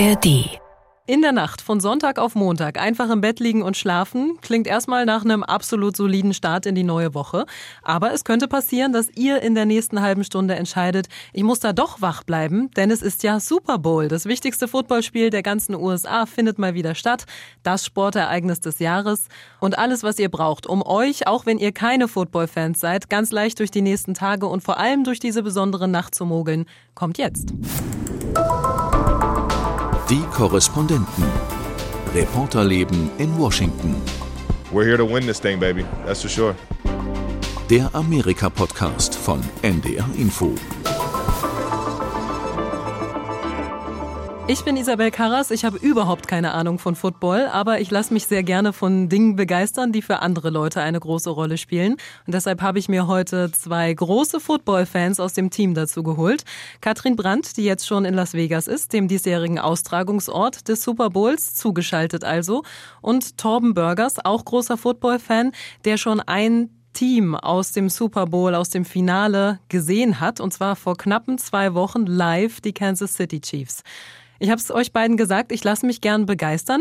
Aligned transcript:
ARD 0.00 0.60
in 1.10 1.22
der 1.22 1.32
Nacht 1.32 1.60
von 1.60 1.80
Sonntag 1.80 2.20
auf 2.20 2.36
Montag 2.36 2.80
einfach 2.80 3.10
im 3.10 3.20
Bett 3.20 3.40
liegen 3.40 3.62
und 3.62 3.76
schlafen 3.76 4.38
klingt 4.42 4.68
erstmal 4.68 5.04
nach 5.04 5.24
einem 5.24 5.42
absolut 5.42 5.96
soliden 5.96 6.32
Start 6.32 6.66
in 6.66 6.76
die 6.76 6.84
neue 6.84 7.14
Woche. 7.14 7.46
Aber 7.82 8.14
es 8.14 8.22
könnte 8.22 8.46
passieren, 8.46 8.92
dass 8.92 9.10
ihr 9.16 9.42
in 9.42 9.56
der 9.56 9.66
nächsten 9.66 10.02
halben 10.02 10.22
Stunde 10.22 10.54
entscheidet, 10.54 11.08
ich 11.32 11.42
muss 11.42 11.58
da 11.58 11.72
doch 11.72 12.00
wach 12.00 12.22
bleiben, 12.22 12.70
denn 12.76 12.92
es 12.92 13.02
ist 13.02 13.24
ja 13.24 13.40
Super 13.40 13.78
Bowl. 13.78 14.06
Das 14.06 14.26
wichtigste 14.26 14.68
Footballspiel 14.68 15.30
der 15.30 15.42
ganzen 15.42 15.74
USA 15.74 16.26
findet 16.26 16.60
mal 16.60 16.74
wieder 16.74 16.94
statt. 16.94 17.26
Das 17.64 17.84
Sportereignis 17.84 18.60
des 18.60 18.78
Jahres. 18.78 19.26
Und 19.58 19.78
alles, 19.78 20.04
was 20.04 20.18
ihr 20.20 20.30
braucht, 20.30 20.66
um 20.66 20.80
euch, 20.80 21.26
auch 21.26 21.44
wenn 21.44 21.58
ihr 21.58 21.72
keine 21.72 22.06
Football-Fans 22.06 22.78
seid, 22.78 23.10
ganz 23.10 23.32
leicht 23.32 23.58
durch 23.58 23.72
die 23.72 23.82
nächsten 23.82 24.14
Tage 24.14 24.46
und 24.46 24.62
vor 24.62 24.78
allem 24.78 25.02
durch 25.02 25.18
diese 25.18 25.42
besondere 25.42 25.88
Nacht 25.88 26.14
zu 26.14 26.24
mogeln, 26.24 26.66
kommt 26.94 27.18
jetzt. 27.18 27.52
Korrespondenten. 30.40 31.24
Reporterleben 32.14 33.10
in 33.18 33.36
Washington. 33.36 33.94
We're 34.72 34.86
here 34.86 34.96
to 34.96 35.04
win 35.04 35.26
this 35.26 35.38
thing, 35.38 35.60
baby. 35.60 35.84
That's 36.06 36.22
for 36.22 36.30
sure. 36.30 36.54
Der 37.68 37.90
Amerika-Podcast 37.92 39.14
von 39.14 39.42
NDR 39.60 40.08
Info. 40.16 40.54
Ich 44.52 44.64
bin 44.64 44.76
Isabel 44.76 45.12
Karras, 45.12 45.52
ich 45.52 45.64
habe 45.64 45.78
überhaupt 45.78 46.26
keine 46.26 46.54
Ahnung 46.54 46.80
von 46.80 46.96
Football, 46.96 47.46
aber 47.52 47.80
ich 47.80 47.88
lasse 47.92 48.12
mich 48.12 48.26
sehr 48.26 48.42
gerne 48.42 48.72
von 48.72 49.08
Dingen 49.08 49.36
begeistern, 49.36 49.92
die 49.92 50.02
für 50.02 50.22
andere 50.22 50.50
Leute 50.50 50.82
eine 50.82 50.98
große 50.98 51.30
Rolle 51.30 51.56
spielen. 51.56 51.92
Und 52.26 52.34
deshalb 52.34 52.60
habe 52.60 52.80
ich 52.80 52.88
mir 52.88 53.06
heute 53.06 53.52
zwei 53.52 53.94
große 53.94 54.40
Football-Fans 54.40 55.20
aus 55.20 55.34
dem 55.34 55.50
Team 55.50 55.74
dazu 55.74 56.02
geholt. 56.02 56.42
Katrin 56.80 57.14
Brandt, 57.14 57.58
die 57.58 57.64
jetzt 57.64 57.86
schon 57.86 58.04
in 58.04 58.14
Las 58.14 58.34
Vegas 58.34 58.66
ist, 58.66 58.92
dem 58.92 59.06
diesjährigen 59.06 59.60
Austragungsort 59.60 60.66
des 60.66 60.82
Super 60.82 61.10
Bowls, 61.10 61.54
zugeschaltet 61.54 62.24
also. 62.24 62.64
Und 63.02 63.38
Torben 63.38 63.72
Burgers, 63.72 64.16
auch 64.24 64.44
großer 64.44 64.76
Football-Fan, 64.76 65.52
der 65.84 65.96
schon 65.96 66.18
ein 66.18 66.70
Team 66.92 67.36
aus 67.36 67.70
dem 67.70 67.88
Super 67.88 68.26
Bowl, 68.26 68.56
aus 68.56 68.70
dem 68.70 68.84
Finale 68.84 69.60
gesehen 69.68 70.18
hat, 70.18 70.40
und 70.40 70.52
zwar 70.52 70.74
vor 70.74 70.96
knappen 70.96 71.38
zwei 71.38 71.74
Wochen 71.74 72.04
live 72.04 72.60
die 72.60 72.72
Kansas 72.72 73.14
City 73.14 73.40
Chiefs. 73.40 73.84
Ich 74.40 74.48
habe 74.48 74.58
es 74.58 74.70
euch 74.70 74.92
beiden 74.92 75.18
gesagt, 75.18 75.52
ich 75.52 75.62
lasse 75.62 75.84
mich 75.84 76.00
gern 76.00 76.24
begeistern. 76.24 76.80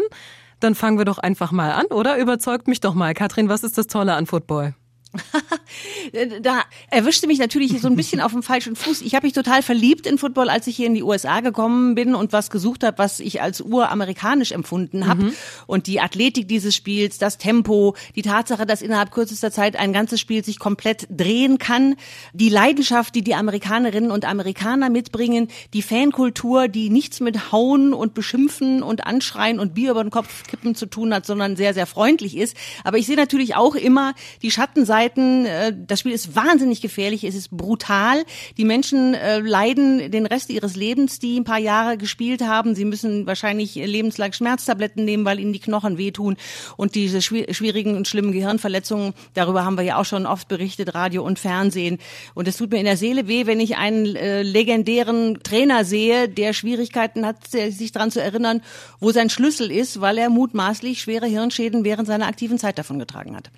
Dann 0.61 0.75
fangen 0.75 0.97
wir 0.97 1.05
doch 1.05 1.17
einfach 1.17 1.51
mal 1.51 1.71
an, 1.73 1.85
oder? 1.87 2.17
Überzeugt 2.17 2.69
mich 2.69 2.79
doch 2.79 2.93
mal. 2.93 3.13
Katrin, 3.13 3.49
was 3.49 3.63
ist 3.63 3.77
das 3.77 3.87
Tolle 3.87 4.13
an 4.13 4.25
Football? 4.25 4.75
da 6.41 6.63
erwischte 6.89 7.25
mich 7.25 7.39
natürlich 7.39 7.79
so 7.81 7.87
ein 7.87 7.95
bisschen 7.95 8.21
auf 8.21 8.31
dem 8.31 8.43
falschen 8.43 8.75
Fuß. 8.75 9.01
Ich 9.01 9.15
habe 9.15 9.25
mich 9.25 9.33
total 9.33 9.63
verliebt 9.63 10.05
in 10.05 10.17
Football, 10.17 10.49
als 10.49 10.67
ich 10.67 10.75
hier 10.75 10.85
in 10.85 10.93
die 10.93 11.03
USA 11.03 11.39
gekommen 11.39 11.95
bin 11.95 12.13
und 12.13 12.31
was 12.31 12.51
gesucht 12.51 12.83
habe, 12.83 12.99
was 12.99 13.19
ich 13.19 13.41
als 13.41 13.61
uramerikanisch 13.61 14.51
empfunden 14.51 15.07
habe. 15.07 15.23
Mhm. 15.23 15.33
Und 15.65 15.87
die 15.87 15.99
Athletik 15.99 16.47
dieses 16.47 16.75
Spiels, 16.75 17.17
das 17.17 17.37
Tempo, 17.37 17.95
die 18.15 18.21
Tatsache, 18.21 18.67
dass 18.67 18.81
innerhalb 18.81 19.11
kürzester 19.11 19.51
Zeit 19.51 19.77
ein 19.77 19.93
ganzes 19.93 20.19
Spiel 20.19 20.43
sich 20.43 20.59
komplett 20.59 21.07
drehen 21.09 21.57
kann, 21.57 21.95
die 22.33 22.49
Leidenschaft, 22.49 23.15
die 23.15 23.23
die 23.23 23.33
Amerikanerinnen 23.33 24.11
und 24.11 24.25
Amerikaner 24.25 24.89
mitbringen, 24.89 25.47
die 25.73 25.81
Fankultur, 25.81 26.67
die 26.67 26.91
nichts 26.91 27.19
mit 27.19 27.51
Hauen 27.51 27.93
und 27.93 28.13
Beschimpfen 28.13 28.83
und 28.83 29.07
Anschreien 29.07 29.59
und 29.59 29.73
Bier 29.73 29.91
über 29.91 30.03
den 30.03 30.11
Kopf 30.11 30.43
kippen 30.43 30.75
zu 30.75 30.85
tun 30.85 31.13
hat, 31.13 31.25
sondern 31.25 31.55
sehr, 31.55 31.73
sehr 31.73 31.87
freundlich 31.87 32.37
ist. 32.37 32.55
Aber 32.83 32.97
ich 32.97 33.07
sehe 33.07 33.15
natürlich 33.15 33.55
auch 33.55 33.73
immer 33.73 34.13
die 34.43 34.51
Schattenseite 34.51 34.98
Seiten. 34.99 35.45
Äh, 35.45 35.73
das 35.87 36.01
Spiel 36.01 36.11
ist 36.11 36.35
wahnsinnig 36.35 36.81
gefährlich, 36.81 37.23
es 37.23 37.35
ist 37.35 37.55
brutal. 37.55 38.23
Die 38.57 38.65
Menschen 38.65 39.13
äh, 39.13 39.39
leiden 39.39 40.11
den 40.11 40.25
Rest 40.25 40.49
ihres 40.49 40.75
Lebens, 40.75 41.19
die 41.19 41.39
ein 41.39 41.45
paar 41.45 41.57
Jahre 41.57 41.97
gespielt 41.97 42.41
haben. 42.41 42.75
Sie 42.75 42.83
müssen 42.83 43.25
wahrscheinlich 43.25 43.75
lebenslang 43.75 44.33
Schmerztabletten 44.33 45.05
nehmen, 45.05 45.23
weil 45.23 45.39
ihnen 45.39 45.53
die 45.53 45.59
Knochen 45.59 45.97
wehtun. 45.97 46.35
Und 46.75 46.95
diese 46.95 47.21
schwierigen 47.21 47.95
und 47.95 48.07
schlimmen 48.07 48.33
Gehirnverletzungen, 48.33 49.13
darüber 49.35 49.63
haben 49.63 49.77
wir 49.77 49.85
ja 49.85 49.97
auch 49.97 50.05
schon 50.05 50.25
oft 50.25 50.49
berichtet, 50.49 50.93
Radio 50.93 51.23
und 51.23 51.39
Fernsehen. 51.39 51.97
Und 52.33 52.47
es 52.49 52.57
tut 52.57 52.71
mir 52.71 52.79
in 52.79 52.85
der 52.85 52.97
Seele 52.97 53.27
weh, 53.27 53.45
wenn 53.45 53.61
ich 53.61 53.77
einen 53.77 54.17
äh, 54.17 54.41
legendären 54.43 55.39
Trainer 55.43 55.85
sehe, 55.85 56.27
der 56.27 56.51
Schwierigkeiten 56.51 57.25
hat, 57.25 57.47
sich 57.47 57.91
daran 57.93 58.11
zu 58.11 58.21
erinnern, 58.21 58.61
wo 58.99 59.11
sein 59.11 59.29
Schlüssel 59.29 59.71
ist, 59.71 60.01
weil 60.01 60.17
er 60.17 60.29
mutmaßlich 60.29 61.01
schwere 61.01 61.27
Hirnschäden 61.27 61.85
während 61.85 62.07
seiner 62.07 62.27
aktiven 62.27 62.57
Zeit 62.57 62.77
davon 62.77 62.99
getragen 62.99 63.35
hat. 63.35 63.49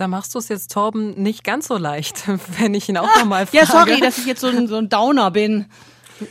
Da 0.00 0.08
machst 0.08 0.34
du 0.34 0.38
es 0.38 0.48
jetzt 0.48 0.72
Torben 0.72 1.10
nicht 1.22 1.44
ganz 1.44 1.68
so 1.68 1.76
leicht, 1.76 2.24
wenn 2.58 2.72
ich 2.72 2.88
ihn 2.88 2.96
auch 2.96 3.06
ah, 3.16 3.18
nochmal 3.18 3.44
frage. 3.44 3.58
Ja, 3.58 3.66
sorry, 3.66 4.00
dass 4.00 4.16
ich 4.16 4.24
jetzt 4.24 4.40
so 4.40 4.46
ein, 4.46 4.66
so 4.66 4.76
ein 4.76 4.88
Downer 4.88 5.30
bin. 5.30 5.66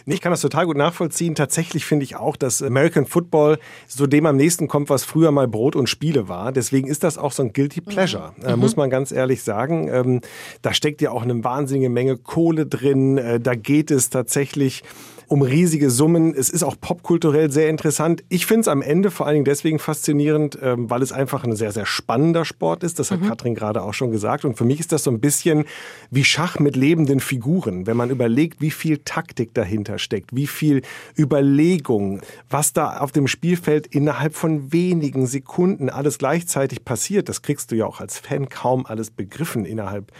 Ich 0.08 0.22
kann 0.22 0.32
das 0.32 0.42
total 0.42 0.66
gut 0.66 0.76
nachvollziehen. 0.76 1.36
Tatsächlich 1.36 1.86
finde 1.86 2.04
ich 2.04 2.16
auch, 2.16 2.36
dass 2.36 2.64
American 2.64 3.06
Football 3.06 3.60
so 3.88 4.08
dem 4.08 4.26
am 4.26 4.38
nächsten 4.38 4.68
kommt, 4.68 4.90
was 4.90 5.04
früher 5.04 5.30
mal 5.30 5.48
Brot 5.48 5.76
und 5.76 5.88
Spiele 5.88 6.28
war. 6.28 6.52
Deswegen 6.52 6.88
ist 6.88 7.04
das 7.04 7.20
auch 7.20 7.32
so 7.32 7.44
ein 7.44 7.54
Guilty 7.54 7.82
Pleasure, 7.82 8.34
mhm. 8.38 8.46
äh, 8.46 8.56
muss 8.56 8.76
man 8.76 8.90
ganz 8.90 9.12
ehrlich 9.12 9.44
sagen. 9.44 9.88
Ähm, 9.92 10.22
da 10.64 10.74
steckt 10.74 11.00
ja 11.02 11.12
auch 11.12 11.22
eine 11.22 11.44
wahnsinnige 11.44 11.90
Menge 11.90 12.18
Kohle 12.18 12.66
drin. 12.66 13.20
Äh, 13.20 13.40
da 13.40 13.54
geht 13.54 13.92
es 13.92 14.10
tatsächlich 14.10 14.84
um 15.30 15.44
riesige 15.44 15.92
Summen. 15.92 16.34
Es 16.34 16.50
ist 16.50 16.64
auch 16.64 16.76
popkulturell 16.80 17.52
sehr 17.52 17.70
interessant. 17.70 18.24
Ich 18.30 18.46
finde 18.48 18.62
es 18.62 18.68
am 18.68 18.82
Ende 18.82 19.12
vor 19.12 19.28
allen 19.28 19.36
Dingen 19.36 19.46
deswegen 19.46 19.78
faszinierend, 19.78 20.58
ähm, 20.62 20.90
weil 20.90 21.04
es 21.04 21.12
einfach 21.12 21.44
ein 21.44 21.56
sehr, 21.56 21.72
sehr 21.72 21.86
spannender 21.86 22.46
Sport 22.46 22.84
ist. 22.84 23.00
Das 23.00 23.12
hat 23.12 23.22
mhm. 23.22 23.28
Katrin 23.28 23.56
gerade 23.56 23.84
auch 23.84 23.94
schon 23.94 24.12
gesagt. 24.12 24.44
Und 24.44 24.58
für 24.58 24.66
mich 24.66 24.80
ist 24.80 24.92
das 24.92 25.04
so 25.04 25.12
ein 25.12 25.20
bisschen 25.20 25.66
wie 26.10 26.24
Schach 26.24 26.60
mit 26.60 26.76
lebenden 26.76 27.20
Figuren. 27.20 27.86
Wenn 27.86 27.96
man 27.96 28.10
überlegt, 28.10 28.60
wie 28.60 28.72
viel 28.72 28.98
Taktik 29.06 29.54
dahinter 29.54 30.00
steckt, 30.00 30.36
wie 30.36 30.48
viel 30.48 30.82
Überlegung, 31.18 32.22
was 32.50 32.74
da 32.74 32.98
auf 32.98 33.12
dem 33.12 33.28
Spielfeld 33.28 33.86
innerhalb 33.88 34.34
von 34.34 34.74
wenigen 34.74 35.28
Sekunden 35.28 35.90
alles 35.90 36.18
gleichzeitig 36.18 36.84
passiert, 36.84 37.30
das 37.30 37.44
kriegst 37.44 37.72
du 37.72 37.76
ja 37.76 37.86
auch 37.86 38.00
als 38.00 38.18
Fan 38.18 38.50
kaum 38.50 38.88
alles 38.88 39.12
begriffen 39.12 39.66
innerhalb 39.66 40.12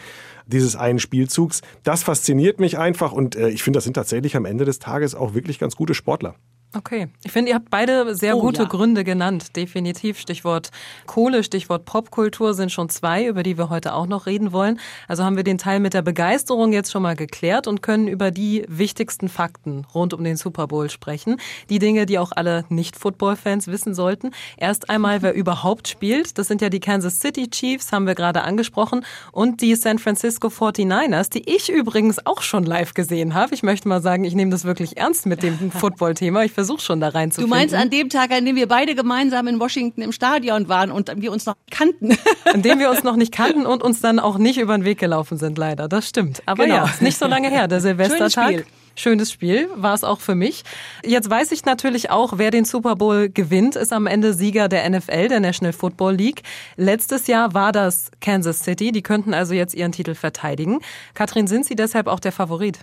dieses 0.50 0.76
einen 0.76 0.98
Spielzugs. 0.98 1.62
Das 1.82 2.02
fasziniert 2.02 2.60
mich 2.60 2.78
einfach 2.78 3.12
und 3.12 3.36
äh, 3.36 3.48
ich 3.48 3.62
finde, 3.62 3.78
das 3.78 3.84
sind 3.84 3.94
tatsächlich 3.94 4.36
am 4.36 4.44
Ende 4.44 4.64
des 4.64 4.78
Tages 4.78 5.14
auch 5.14 5.34
wirklich 5.34 5.58
ganz 5.58 5.76
gute 5.76 5.94
Sportler. 5.94 6.34
Okay. 6.72 7.08
Ich 7.24 7.32
finde, 7.32 7.50
ihr 7.50 7.56
habt 7.56 7.68
beide 7.68 8.14
sehr 8.14 8.36
oh, 8.36 8.42
gute 8.42 8.62
ja. 8.62 8.68
Gründe 8.68 9.02
genannt. 9.02 9.56
Definitiv. 9.56 10.20
Stichwort 10.20 10.70
Kohle, 11.06 11.42
Stichwort 11.42 11.84
Popkultur 11.84 12.54
sind 12.54 12.70
schon 12.70 12.88
zwei, 12.88 13.26
über 13.26 13.42
die 13.42 13.58
wir 13.58 13.70
heute 13.70 13.92
auch 13.92 14.06
noch 14.06 14.26
reden 14.26 14.52
wollen. 14.52 14.78
Also 15.08 15.24
haben 15.24 15.34
wir 15.34 15.42
den 15.42 15.58
Teil 15.58 15.80
mit 15.80 15.94
der 15.94 16.02
Begeisterung 16.02 16.72
jetzt 16.72 16.92
schon 16.92 17.02
mal 17.02 17.16
geklärt 17.16 17.66
und 17.66 17.82
können 17.82 18.06
über 18.06 18.30
die 18.30 18.64
wichtigsten 18.68 19.28
Fakten 19.28 19.84
rund 19.92 20.14
um 20.14 20.22
den 20.22 20.36
Super 20.36 20.68
Bowl 20.68 20.88
sprechen. 20.90 21.38
Die 21.70 21.80
Dinge, 21.80 22.06
die 22.06 22.20
auch 22.20 22.30
alle 22.30 22.64
Nicht-Football-Fans 22.68 23.66
wissen 23.66 23.92
sollten. 23.92 24.30
Erst 24.56 24.90
einmal, 24.90 25.22
wer 25.22 25.34
überhaupt 25.40 25.88
spielt. 25.88 26.38
Das 26.38 26.46
sind 26.46 26.62
ja 26.62 26.68
die 26.68 26.80
Kansas 26.80 27.18
City 27.18 27.50
Chiefs, 27.50 27.90
haben 27.90 28.06
wir 28.06 28.14
gerade 28.14 28.42
angesprochen. 28.42 29.04
Und 29.32 29.60
die 29.60 29.74
San 29.74 29.98
Francisco 29.98 30.46
49ers, 30.46 31.30
die 31.30 31.52
ich 31.52 31.68
übrigens 31.68 32.24
auch 32.26 32.42
schon 32.42 32.62
live 32.62 32.94
gesehen 32.94 33.34
habe. 33.34 33.54
Ich 33.54 33.64
möchte 33.64 33.88
mal 33.88 34.00
sagen, 34.00 34.22
ich 34.22 34.36
nehme 34.36 34.52
das 34.52 34.64
wirklich 34.64 34.98
ernst 34.98 35.26
mit 35.26 35.42
dem 35.42 35.72
Football-Thema 35.72 36.44
versuche 36.60 36.82
schon 36.82 37.00
da 37.00 37.08
reinzufinden. 37.08 37.50
Du 37.50 37.56
meinst 37.56 37.74
an 37.74 37.90
dem 37.90 38.08
Tag, 38.10 38.30
an 38.32 38.44
dem 38.44 38.56
wir 38.56 38.68
beide 38.68 38.94
gemeinsam 38.94 39.46
in 39.48 39.58
Washington 39.58 40.02
im 40.02 40.12
Stadion 40.12 40.68
waren 40.68 40.90
und 40.90 41.10
wir 41.16 41.32
uns 41.32 41.46
noch 41.46 41.54
kannten. 41.70 42.16
An 42.44 42.62
dem 42.62 42.78
wir 42.78 42.90
uns 42.90 43.02
noch 43.02 43.16
nicht 43.16 43.32
kannten 43.40 43.66
und 43.66 43.82
uns 43.82 44.00
dann 44.00 44.18
auch 44.18 44.38
nicht 44.38 44.58
über 44.58 44.76
den 44.76 44.84
Weg 44.84 44.98
gelaufen 44.98 45.38
sind, 45.38 45.56
leider. 45.56 45.88
Das 45.88 46.08
stimmt. 46.08 46.42
Aber 46.46 46.64
genau. 46.64 46.76
ja, 46.76 46.84
ist 46.84 47.02
nicht 47.02 47.18
so 47.18 47.26
lange 47.26 47.48
her, 47.48 47.68
der 47.68 47.80
Silvestertag. 47.80 48.66
Schönes 48.96 49.32
Spiel 49.32 49.68
war 49.76 49.94
es 49.94 50.04
auch 50.04 50.20
für 50.20 50.34
mich. 50.34 50.62
Jetzt 51.04 51.30
weiß 51.30 51.52
ich 51.52 51.64
natürlich 51.64 52.10
auch, 52.10 52.34
wer 52.36 52.50
den 52.50 52.66
Super 52.66 52.96
Bowl 52.96 53.30
gewinnt, 53.30 53.76
ist 53.76 53.92
am 53.92 54.06
Ende 54.06 54.34
Sieger 54.34 54.68
der 54.68 54.88
NFL, 54.90 55.28
der 55.28 55.40
National 55.40 55.72
Football 55.72 56.16
League. 56.16 56.42
Letztes 56.76 57.26
Jahr 57.26 57.54
war 57.54 57.72
das 57.72 58.10
Kansas 58.20 58.60
City. 58.60 58.92
Die 58.92 59.02
könnten 59.02 59.32
also 59.32 59.54
jetzt 59.54 59.74
ihren 59.74 59.92
Titel 59.92 60.14
verteidigen. 60.14 60.80
Katrin, 61.14 61.46
sind 61.46 61.64
Sie 61.64 61.76
deshalb 61.76 62.08
auch 62.08 62.20
der 62.20 62.32
Favorit? 62.32 62.80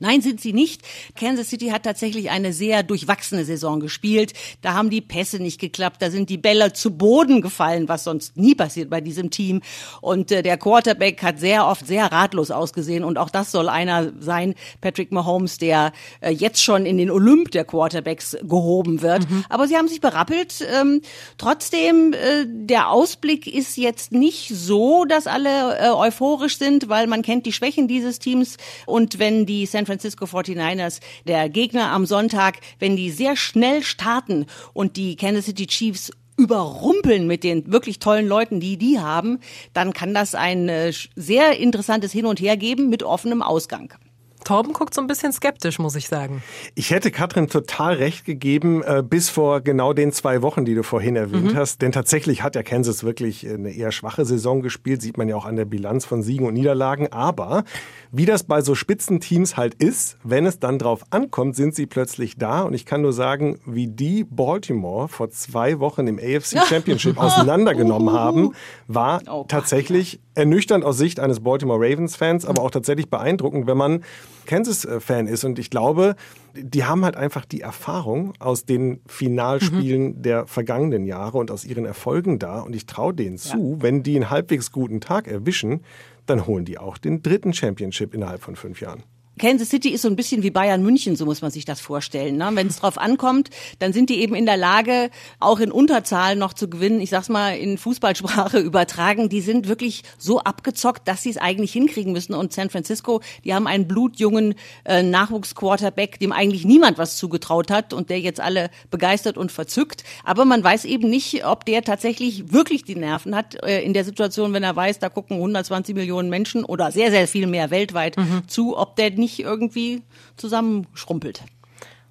Nein, 0.00 0.20
sind 0.20 0.40
sie 0.40 0.52
nicht. 0.52 0.82
Kansas 1.14 1.48
City 1.48 1.68
hat 1.68 1.82
tatsächlich 1.82 2.30
eine 2.30 2.52
sehr 2.52 2.82
durchwachsene 2.82 3.44
Saison 3.44 3.80
gespielt. 3.80 4.32
Da 4.62 4.74
haben 4.74 4.90
die 4.90 5.00
Pässe 5.00 5.38
nicht 5.38 5.60
geklappt, 5.60 6.00
da 6.00 6.10
sind 6.10 6.30
die 6.30 6.38
Bälle 6.38 6.72
zu 6.72 6.92
Boden 6.92 7.40
gefallen, 7.40 7.88
was 7.88 8.04
sonst 8.04 8.36
nie 8.36 8.54
passiert 8.54 8.90
bei 8.90 9.00
diesem 9.00 9.30
Team. 9.30 9.62
Und 10.00 10.30
äh, 10.30 10.42
der 10.42 10.56
Quarterback 10.56 11.22
hat 11.22 11.38
sehr 11.38 11.66
oft 11.66 11.86
sehr 11.86 12.10
ratlos 12.12 12.50
ausgesehen 12.50 13.04
und 13.04 13.18
auch 13.18 13.30
das 13.30 13.52
soll 13.52 13.68
einer 13.68 14.12
sein, 14.20 14.54
Patrick 14.80 15.12
Mahomes, 15.12 15.58
der 15.58 15.92
äh, 16.20 16.30
jetzt 16.30 16.62
schon 16.62 16.86
in 16.86 16.98
den 16.98 17.10
Olymp 17.10 17.50
der 17.50 17.64
Quarterbacks 17.64 18.36
gehoben 18.42 19.02
wird. 19.02 19.28
Mhm. 19.28 19.44
Aber 19.48 19.68
sie 19.68 19.76
haben 19.76 19.88
sich 19.88 20.00
berappelt. 20.00 20.66
Ähm, 20.78 21.00
trotzdem, 21.36 22.12
äh, 22.12 22.46
der 22.46 22.90
Ausblick 22.90 23.46
ist 23.46 23.76
jetzt 23.76 24.12
nicht 24.12 24.50
so, 24.54 25.04
dass 25.04 25.26
alle 25.26 25.78
äh, 25.78 25.90
euphorisch 25.90 26.58
sind, 26.58 26.88
weil 26.88 27.06
man 27.06 27.22
kennt 27.22 27.46
die 27.46 27.52
Schwächen 27.52 27.88
dieses 27.88 28.18
Teams 28.18 28.56
und 28.86 29.18
wenn 29.18 29.46
die 29.46 29.66
San 29.66 29.77
Francisco 29.86 30.24
49ers, 30.24 31.00
der 31.26 31.48
Gegner 31.48 31.92
am 31.92 32.06
Sonntag, 32.06 32.58
wenn 32.78 32.96
die 32.96 33.10
sehr 33.10 33.36
schnell 33.36 33.82
starten 33.82 34.46
und 34.72 34.96
die 34.96 35.16
Kansas 35.16 35.46
City 35.46 35.66
Chiefs 35.66 36.10
überrumpeln 36.36 37.26
mit 37.26 37.44
den 37.44 37.70
wirklich 37.70 37.98
tollen 37.98 38.26
Leuten, 38.26 38.60
die 38.60 38.76
die 38.76 39.00
haben, 39.00 39.40
dann 39.74 39.92
kann 39.92 40.14
das 40.14 40.34
ein 40.34 40.68
äh, 40.68 40.92
sehr 41.16 41.58
interessantes 41.58 42.12
Hin 42.12 42.26
und 42.26 42.40
Her 42.40 42.56
geben 42.56 42.88
mit 42.88 43.02
offenem 43.02 43.42
Ausgang. 43.42 43.92
Torben 44.40 44.72
guckt 44.72 44.94
so 44.94 45.00
ein 45.00 45.06
bisschen 45.06 45.32
skeptisch, 45.32 45.78
muss 45.78 45.94
ich 45.94 46.08
sagen. 46.08 46.42
Ich 46.74 46.90
hätte 46.90 47.10
Katrin 47.10 47.48
total 47.48 47.94
recht 47.94 48.24
gegeben, 48.24 48.82
äh, 48.82 49.02
bis 49.02 49.28
vor 49.28 49.60
genau 49.60 49.92
den 49.92 50.12
zwei 50.12 50.42
Wochen, 50.42 50.64
die 50.64 50.74
du 50.74 50.82
vorhin 50.82 51.16
erwähnt 51.16 51.52
mhm. 51.52 51.56
hast. 51.56 51.82
Denn 51.82 51.92
tatsächlich 51.92 52.42
hat 52.42 52.54
ja 52.54 52.62
Kansas 52.62 53.04
wirklich 53.04 53.48
eine 53.48 53.70
eher 53.70 53.92
schwache 53.92 54.24
Saison 54.24 54.62
gespielt, 54.62 55.02
sieht 55.02 55.18
man 55.18 55.28
ja 55.28 55.36
auch 55.36 55.46
an 55.46 55.56
der 55.56 55.64
Bilanz 55.64 56.04
von 56.04 56.22
Siegen 56.22 56.46
und 56.46 56.54
Niederlagen. 56.54 57.12
Aber 57.12 57.64
wie 58.10 58.26
das 58.26 58.44
bei 58.44 58.62
so 58.62 58.74
Spitzenteams 58.74 59.56
halt 59.56 59.74
ist, 59.74 60.18
wenn 60.22 60.46
es 60.46 60.58
dann 60.58 60.78
drauf 60.78 61.04
ankommt, 61.10 61.56
sind 61.56 61.74
sie 61.74 61.86
plötzlich 61.86 62.36
da. 62.36 62.62
Und 62.62 62.74
ich 62.74 62.86
kann 62.86 63.02
nur 63.02 63.12
sagen, 63.12 63.58
wie 63.66 63.86
die 63.86 64.24
Baltimore 64.24 65.08
vor 65.08 65.30
zwei 65.30 65.80
Wochen 65.80 66.06
im 66.06 66.18
AFC 66.18 66.58
Championship 66.68 67.18
auseinandergenommen 67.18 68.12
haben, 68.12 68.54
war 68.86 69.20
oh 69.30 69.44
tatsächlich 69.46 70.20
ernüchternd 70.34 70.84
aus 70.84 70.96
Sicht 70.96 71.20
eines 71.20 71.40
Baltimore 71.40 71.78
Ravens-Fans, 71.80 72.46
aber 72.46 72.62
auch 72.62 72.70
tatsächlich 72.70 73.10
beeindruckend, 73.10 73.66
wenn 73.66 73.76
man 73.76 74.04
Kansas-Fan 74.48 75.28
ist. 75.28 75.44
Und 75.44 75.60
ich 75.60 75.70
glaube, 75.70 76.16
die 76.54 76.84
haben 76.84 77.04
halt 77.04 77.16
einfach 77.16 77.44
die 77.44 77.60
Erfahrung 77.60 78.32
aus 78.40 78.64
den 78.64 79.00
Finalspielen 79.06 80.16
mhm. 80.16 80.22
der 80.22 80.46
vergangenen 80.48 81.04
Jahre 81.04 81.38
und 81.38 81.52
aus 81.52 81.64
ihren 81.64 81.84
Erfolgen 81.84 82.40
da. 82.40 82.60
Und 82.60 82.74
ich 82.74 82.86
traue 82.86 83.14
denen 83.14 83.36
ja. 83.36 83.42
zu, 83.42 83.76
wenn 83.80 84.02
die 84.02 84.16
einen 84.16 84.30
halbwegs 84.30 84.72
guten 84.72 85.00
Tag 85.00 85.28
erwischen, 85.28 85.82
dann 86.26 86.46
holen 86.46 86.64
die 86.64 86.78
auch 86.78 86.98
den 86.98 87.22
dritten 87.22 87.52
Championship 87.52 88.12
innerhalb 88.12 88.42
von 88.42 88.56
fünf 88.56 88.80
Jahren. 88.80 89.04
Kansas 89.38 89.70
City 89.70 89.90
ist 89.90 90.02
so 90.02 90.08
ein 90.08 90.16
bisschen 90.16 90.42
wie 90.42 90.50
Bayern 90.50 90.82
München, 90.82 91.16
so 91.16 91.24
muss 91.24 91.42
man 91.42 91.50
sich 91.50 91.64
das 91.64 91.80
vorstellen. 91.80 92.36
Ne? 92.36 92.50
Wenn 92.52 92.66
es 92.66 92.80
drauf 92.80 92.98
ankommt, 92.98 93.50
dann 93.78 93.92
sind 93.92 94.10
die 94.10 94.20
eben 94.20 94.34
in 94.34 94.46
der 94.46 94.56
Lage, 94.56 95.10
auch 95.40 95.60
in 95.60 95.72
Unterzahl 95.72 96.36
noch 96.36 96.52
zu 96.52 96.68
gewinnen. 96.68 97.00
Ich 97.00 97.10
sag's 97.10 97.28
mal 97.28 97.56
in 97.56 97.78
Fußballsprache 97.78 98.58
übertragen. 98.58 99.28
Die 99.28 99.40
sind 99.40 99.68
wirklich 99.68 100.02
so 100.18 100.40
abgezockt, 100.40 101.06
dass 101.08 101.22
sie 101.22 101.30
es 101.30 101.38
eigentlich 101.38 101.72
hinkriegen 101.72 102.12
müssen. 102.12 102.34
Und 102.34 102.52
San 102.52 102.70
Francisco, 102.70 103.20
die 103.44 103.54
haben 103.54 103.66
einen 103.66 103.86
blutjungen 103.86 104.54
äh, 104.84 105.02
Nachwuchsquarterback, 105.02 106.18
dem 106.18 106.32
eigentlich 106.32 106.64
niemand 106.64 106.98
was 106.98 107.16
zugetraut 107.16 107.70
hat 107.70 107.92
und 107.92 108.10
der 108.10 108.20
jetzt 108.20 108.40
alle 108.40 108.70
begeistert 108.90 109.38
und 109.38 109.52
verzückt. 109.52 110.04
Aber 110.24 110.44
man 110.44 110.62
weiß 110.62 110.84
eben 110.84 111.08
nicht, 111.08 111.44
ob 111.44 111.64
der 111.64 111.82
tatsächlich 111.82 112.52
wirklich 112.52 112.84
die 112.84 112.96
Nerven 112.96 113.34
hat 113.34 113.62
äh, 113.62 113.82
in 113.82 113.94
der 113.94 114.04
Situation, 114.04 114.52
wenn 114.52 114.62
er 114.62 114.76
weiß, 114.76 114.98
da 114.98 115.08
gucken 115.08 115.36
120 115.36 115.94
Millionen 115.94 116.30
Menschen 116.30 116.64
oder 116.64 116.90
sehr, 116.92 117.10
sehr 117.10 117.28
viel 117.28 117.46
mehr 117.46 117.70
weltweit 117.70 118.16
mhm. 118.16 118.42
zu, 118.46 118.76
ob 118.76 118.96
der 118.96 119.10
nicht 119.10 119.27
nicht 119.28 119.40
irgendwie 119.40 120.02
zusammenschrumpelt. 120.36 121.42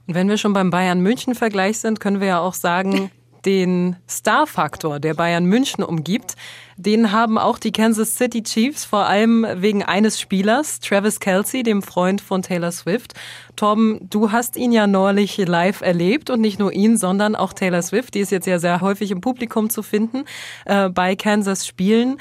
Und 0.06 0.14
wenn 0.14 0.30
wir 0.30 0.38
schon 0.38 0.54
beim 0.54 0.70
Bayern 0.70 1.02
München 1.02 1.36
Vergleich 1.36 1.80
sind, 1.80 2.00
können 2.00 2.20
wir 2.20 2.28
ja 2.28 2.40
auch 2.40 2.54
sagen, 2.54 3.12
den 3.46 3.96
Star-Faktor, 4.10 5.00
der 5.00 5.14
Bayern 5.14 5.46
München 5.46 5.84
umgibt, 5.84 6.36
den 6.76 7.12
haben 7.12 7.38
auch 7.38 7.58
die 7.58 7.72
Kansas 7.72 8.16
City 8.16 8.44
Chiefs, 8.44 8.84
vor 8.86 9.06
allem 9.06 9.46
wegen 9.56 9.84
eines 9.84 10.20
Spielers, 10.20 10.80
Travis 10.80 11.20
Kelsey, 11.20 11.64
dem 11.64 11.82
Freund 11.82 12.20
von 12.20 12.42
Taylor 12.42 12.72
Swift. 12.72 13.14
Torben, 13.56 14.00
du 14.10 14.32
hast 14.32 14.58
ihn 14.58 14.72
ja 14.72 14.86
neulich 14.86 15.38
live 15.38 15.82
erlebt 15.82 16.30
und 16.30 16.42
nicht 16.42 16.60
nur 16.60 16.74
ihn, 16.74 16.98
sondern 16.98 17.36
auch 17.36 17.54
Taylor 17.54 17.82
Swift, 17.82 18.14
die 18.16 18.20
ist 18.20 18.32
jetzt 18.32 18.48
ja 18.48 18.60
sehr 18.60 18.82
häufig 18.82 19.12
im 19.12 19.22
Publikum 19.22 19.70
zu 19.70 19.82
finden, 19.82 20.26
äh, 20.66 20.90
bei 20.90 21.16
Kansas 21.16 21.66
Spielen. 21.66 22.18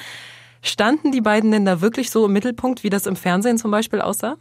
Standen 0.62 1.12
die 1.12 1.20
beiden 1.20 1.50
denn 1.50 1.64
da 1.64 1.80
wirklich 1.80 2.10
so 2.10 2.26
im 2.26 2.32
Mittelpunkt, 2.32 2.82
wie 2.82 2.90
das 2.90 3.06
im 3.06 3.16
Fernsehen 3.16 3.58
zum 3.58 3.70
Beispiel 3.70 4.00
aussah? 4.00 4.36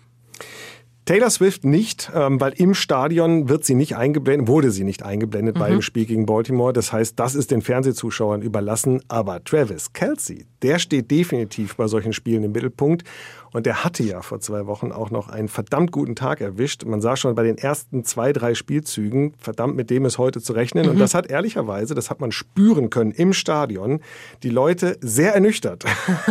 Taylor 1.05 1.29
Swift 1.29 1.65
nicht, 1.65 2.11
ähm, 2.15 2.41
weil 2.41 2.53
im 2.53 2.73
Stadion 2.73 3.47
wird 3.47 3.63
sie 3.63 3.75
nicht 3.75 3.95
eingeblendet, 3.95 4.47
wurde 4.47 4.71
sie 4.71 4.83
nicht 4.83 5.03
eingeblendet 5.03 5.55
mhm. 5.55 5.59
bei 5.59 5.69
dem 5.69 5.83
Spiel 5.83 6.05
gegen 6.05 6.25
Baltimore. 6.25 6.73
Das 6.73 6.91
heißt, 6.91 7.19
das 7.19 7.35
ist 7.35 7.51
den 7.51 7.61
Fernsehzuschauern 7.61 8.41
überlassen. 8.41 9.01
Aber 9.07 9.43
Travis 9.43 9.93
Kelsey, 9.93 10.47
der 10.63 10.79
steht 10.79 11.11
definitiv 11.11 11.75
bei 11.75 11.87
solchen 11.87 12.11
Spielen 12.11 12.43
im 12.43 12.53
Mittelpunkt. 12.53 13.03
Und 13.55 13.65
der 13.65 13.85
hatte 13.85 14.03
ja 14.03 14.21
vor 14.21 14.41
zwei 14.41 14.65
Wochen 14.65 14.91
auch 14.91 15.11
noch 15.11 15.29
einen 15.29 15.47
verdammt 15.47 15.93
guten 15.93 16.13
Tag 16.13 16.41
erwischt. 16.41 16.83
Man 16.83 16.99
sah 16.99 17.15
schon 17.15 17.35
bei 17.35 17.43
den 17.43 17.57
ersten 17.57 18.03
zwei, 18.03 18.33
drei 18.33 18.53
Spielzügen, 18.53 19.33
verdammt, 19.39 19.77
mit 19.77 19.89
dem 19.89 20.03
ist 20.03 20.17
heute 20.17 20.41
zu 20.41 20.51
rechnen. 20.51 20.83
Mhm. 20.83 20.91
Und 20.91 20.99
das 20.99 21.13
hat 21.13 21.27
ehrlicherweise, 21.27 21.95
das 21.95 22.09
hat 22.09 22.19
man 22.19 22.33
spüren 22.33 22.89
können 22.89 23.11
im 23.11 23.31
Stadion, 23.31 24.01
die 24.43 24.49
Leute 24.49 24.97
sehr 24.99 25.33
ernüchtert. 25.33 25.85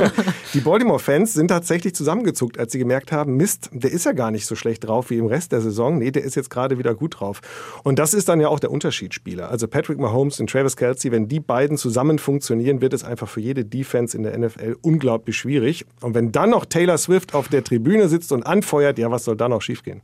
die 0.52 0.60
Baltimore-Fans 0.60 1.32
sind 1.32 1.48
tatsächlich 1.48 1.94
zusammengezuckt, 1.94 2.58
als 2.58 2.72
sie 2.72 2.78
gemerkt 2.78 3.10
haben, 3.10 3.38
Mist, 3.38 3.70
der 3.72 3.90
ist 3.90 4.04
ja 4.04 4.12
gar 4.12 4.30
nicht 4.30 4.44
so 4.44 4.54
schlecht 4.54 4.86
drauf 4.86 5.08
wie 5.08 5.16
im 5.16 5.24
Rest 5.24 5.52
der 5.52 5.62
Saison. 5.62 5.96
Nee, 5.96 6.10
der 6.10 6.24
ist 6.24 6.34
jetzt 6.34 6.50
gerade 6.50 6.76
wieder 6.76 6.94
gut 6.94 7.20
drauf. 7.20 7.40
Und 7.84 7.98
das 7.98 8.12
ist 8.12 8.28
dann 8.28 8.38
ja 8.38 8.48
auch 8.48 8.60
der 8.60 8.70
Unterschiedsspieler. 8.70 9.48
Also 9.50 9.66
Patrick 9.66 9.98
Mahomes 9.98 10.40
und 10.40 10.50
Travis 10.50 10.76
Kelsey, 10.76 11.10
wenn 11.10 11.26
die 11.26 11.40
beiden 11.40 11.78
zusammen 11.78 12.18
funktionieren, 12.18 12.82
wird 12.82 12.92
es 12.92 13.02
einfach 13.02 13.30
für 13.30 13.40
jede 13.40 13.64
Defense 13.64 14.14
in 14.14 14.24
der 14.24 14.36
NFL 14.36 14.76
unglaublich 14.82 15.38
schwierig. 15.38 15.86
Und 16.02 16.14
wenn 16.14 16.30
dann 16.30 16.50
noch 16.50 16.66
Taylor 16.66 16.98
Swift 16.98 17.13
Swift 17.14 17.32
auf 17.32 17.46
der 17.46 17.62
Tribüne 17.62 18.08
sitzt 18.08 18.32
und 18.32 18.44
anfeuert, 18.44 18.98
ja, 18.98 19.08
was 19.08 19.24
soll 19.24 19.36
da 19.36 19.48
noch 19.48 19.62
schiefgehen? 19.62 20.02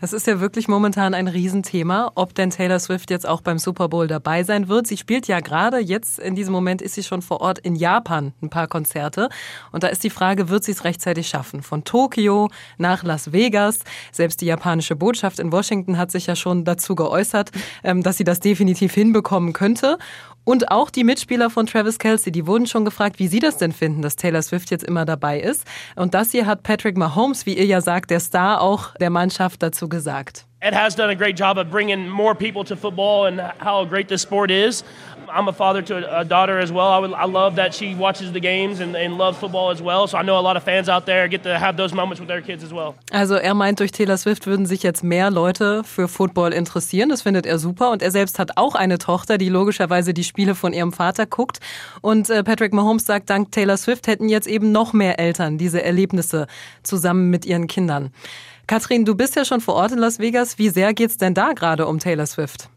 Das 0.00 0.12
ist 0.12 0.26
ja 0.26 0.40
wirklich 0.40 0.66
momentan 0.66 1.14
ein 1.14 1.28
Riesenthema, 1.28 2.10
ob 2.16 2.34
denn 2.34 2.50
Taylor 2.50 2.80
Swift 2.80 3.10
jetzt 3.10 3.28
auch 3.28 3.42
beim 3.42 3.58
Super 3.58 3.88
Bowl 3.88 4.08
dabei 4.08 4.42
sein 4.42 4.68
wird. 4.68 4.88
Sie 4.88 4.96
spielt 4.96 5.28
ja 5.28 5.38
gerade, 5.38 5.78
jetzt 5.78 6.18
in 6.18 6.34
diesem 6.34 6.52
Moment 6.52 6.82
ist 6.82 6.94
sie 6.94 7.04
schon 7.04 7.22
vor 7.22 7.40
Ort 7.40 7.60
in 7.60 7.76
Japan 7.76 8.32
ein 8.42 8.50
paar 8.50 8.66
Konzerte. 8.66 9.28
Und 9.70 9.84
da 9.84 9.88
ist 9.88 10.02
die 10.02 10.10
Frage, 10.10 10.48
wird 10.48 10.64
sie 10.64 10.72
es 10.72 10.82
rechtzeitig 10.82 11.28
schaffen? 11.28 11.62
Von 11.62 11.84
Tokio 11.84 12.48
nach 12.76 13.04
Las 13.04 13.32
Vegas. 13.32 13.80
Selbst 14.10 14.40
die 14.40 14.46
japanische 14.46 14.96
Botschaft 14.96 15.38
in 15.38 15.52
Washington 15.52 15.96
hat 15.96 16.10
sich 16.10 16.26
ja 16.26 16.34
schon 16.34 16.64
dazu 16.64 16.96
geäußert, 16.96 17.52
ähm, 17.84 18.02
dass 18.02 18.16
sie 18.16 18.24
das 18.24 18.40
definitiv 18.40 18.94
hinbekommen 18.94 19.52
könnte. 19.52 19.98
Und 20.48 20.70
auch 20.70 20.88
die 20.88 21.04
Mitspieler 21.04 21.50
von 21.50 21.66
Travis 21.66 21.98
Kelsey, 21.98 22.32
die 22.32 22.46
wurden 22.46 22.66
schon 22.66 22.86
gefragt, 22.86 23.18
wie 23.18 23.28
sie 23.28 23.38
das 23.38 23.58
denn 23.58 23.70
finden, 23.70 24.00
dass 24.00 24.16
Taylor 24.16 24.40
Swift 24.40 24.70
jetzt 24.70 24.82
immer 24.82 25.04
dabei 25.04 25.38
ist. 25.38 25.66
Und 25.94 26.14
das 26.14 26.30
hier 26.30 26.46
hat 26.46 26.62
Patrick 26.62 26.96
Mahomes, 26.96 27.44
wie 27.44 27.52
ihr 27.52 27.66
ja 27.66 27.82
sagt, 27.82 28.10
der 28.10 28.18
Star 28.18 28.62
auch 28.62 28.94
der 28.94 29.10
Mannschaft 29.10 29.62
dazu 29.62 29.90
gesagt. 29.90 30.46
Ed 30.60 30.74
has 30.74 30.96
done 30.96 31.10
a 31.10 31.14
great 31.14 31.38
job 31.38 31.58
of 31.58 31.70
bringing 31.70 32.08
more 32.08 32.34
people 32.34 32.64
to 32.64 32.76
football 32.76 33.26
and 33.26 33.42
how 33.62 33.86
great 33.86 34.08
this 34.08 34.22
sport 34.22 34.50
is. 34.50 34.82
I'm 35.30 35.48
a 35.48 35.52
father 35.52 35.82
to 35.82 36.20
a 36.20 36.24
daughter 36.24 36.58
as 36.58 36.70
well. 36.72 36.88
I, 36.88 36.98
would, 36.98 37.12
I 37.12 37.26
love 37.26 37.56
that 37.56 37.74
she 37.74 37.94
watches 37.94 38.32
the 38.32 38.40
games 38.40 38.80
and, 38.80 38.96
and 38.96 39.18
loves 39.18 39.38
football 39.38 39.70
as 39.70 39.82
well. 39.82 40.06
So 40.06 40.18
I 40.18 40.22
know 40.22 40.38
a 40.38 40.42
lot 40.42 40.56
of 40.56 40.64
fans 40.64 40.88
out 40.88 41.06
there 41.06 41.28
get 41.28 41.42
to 41.44 41.58
have 41.58 41.76
those 41.76 41.94
moments 41.94 42.20
with 42.20 42.28
their 42.28 42.42
kids 42.42 42.64
as 42.64 42.72
well. 42.72 42.94
Also 43.12 43.34
er 43.34 43.54
meint, 43.54 43.80
durch 43.80 43.92
Taylor 43.92 44.16
Swift 44.16 44.46
würden 44.46 44.66
sich 44.66 44.82
jetzt 44.82 45.02
mehr 45.02 45.30
Leute 45.30 45.84
für 45.84 46.08
Football 46.08 46.52
interessieren. 46.52 47.08
Das 47.08 47.22
findet 47.22 47.46
er 47.46 47.58
super. 47.58 47.90
Und 47.90 48.02
er 48.02 48.10
selbst 48.10 48.38
hat 48.38 48.52
auch 48.56 48.74
eine 48.74 48.98
Tochter, 48.98 49.38
die 49.38 49.48
logischerweise 49.48 50.14
die 50.14 50.24
Spiele 50.24 50.54
von 50.54 50.72
ihrem 50.72 50.92
Vater 50.92 51.26
guckt. 51.26 51.58
Und 52.00 52.30
äh, 52.30 52.42
Patrick 52.42 52.72
Mahomes 52.72 53.06
sagt, 53.06 53.30
dank 53.30 53.52
Taylor 53.52 53.76
Swift 53.76 54.06
hätten 54.06 54.28
jetzt 54.28 54.46
eben 54.46 54.72
noch 54.72 54.92
mehr 54.92 55.18
Eltern 55.18 55.58
diese 55.58 55.82
Erlebnisse 55.82 56.46
zusammen 56.82 57.30
mit 57.30 57.46
ihren 57.46 57.66
Kindern. 57.66 58.10
Katrin, 58.66 59.06
du 59.06 59.14
bist 59.14 59.34
ja 59.34 59.44
schon 59.44 59.62
vor 59.62 59.74
Ort 59.74 59.92
in 59.92 59.98
Las 59.98 60.18
Vegas. 60.18 60.58
Wie 60.58 60.68
sehr 60.68 60.92
geht's 60.92 61.16
denn 61.16 61.32
da 61.32 61.52
gerade 61.52 61.86
um 61.86 61.98
Taylor 61.98 62.26
Swift? 62.26 62.68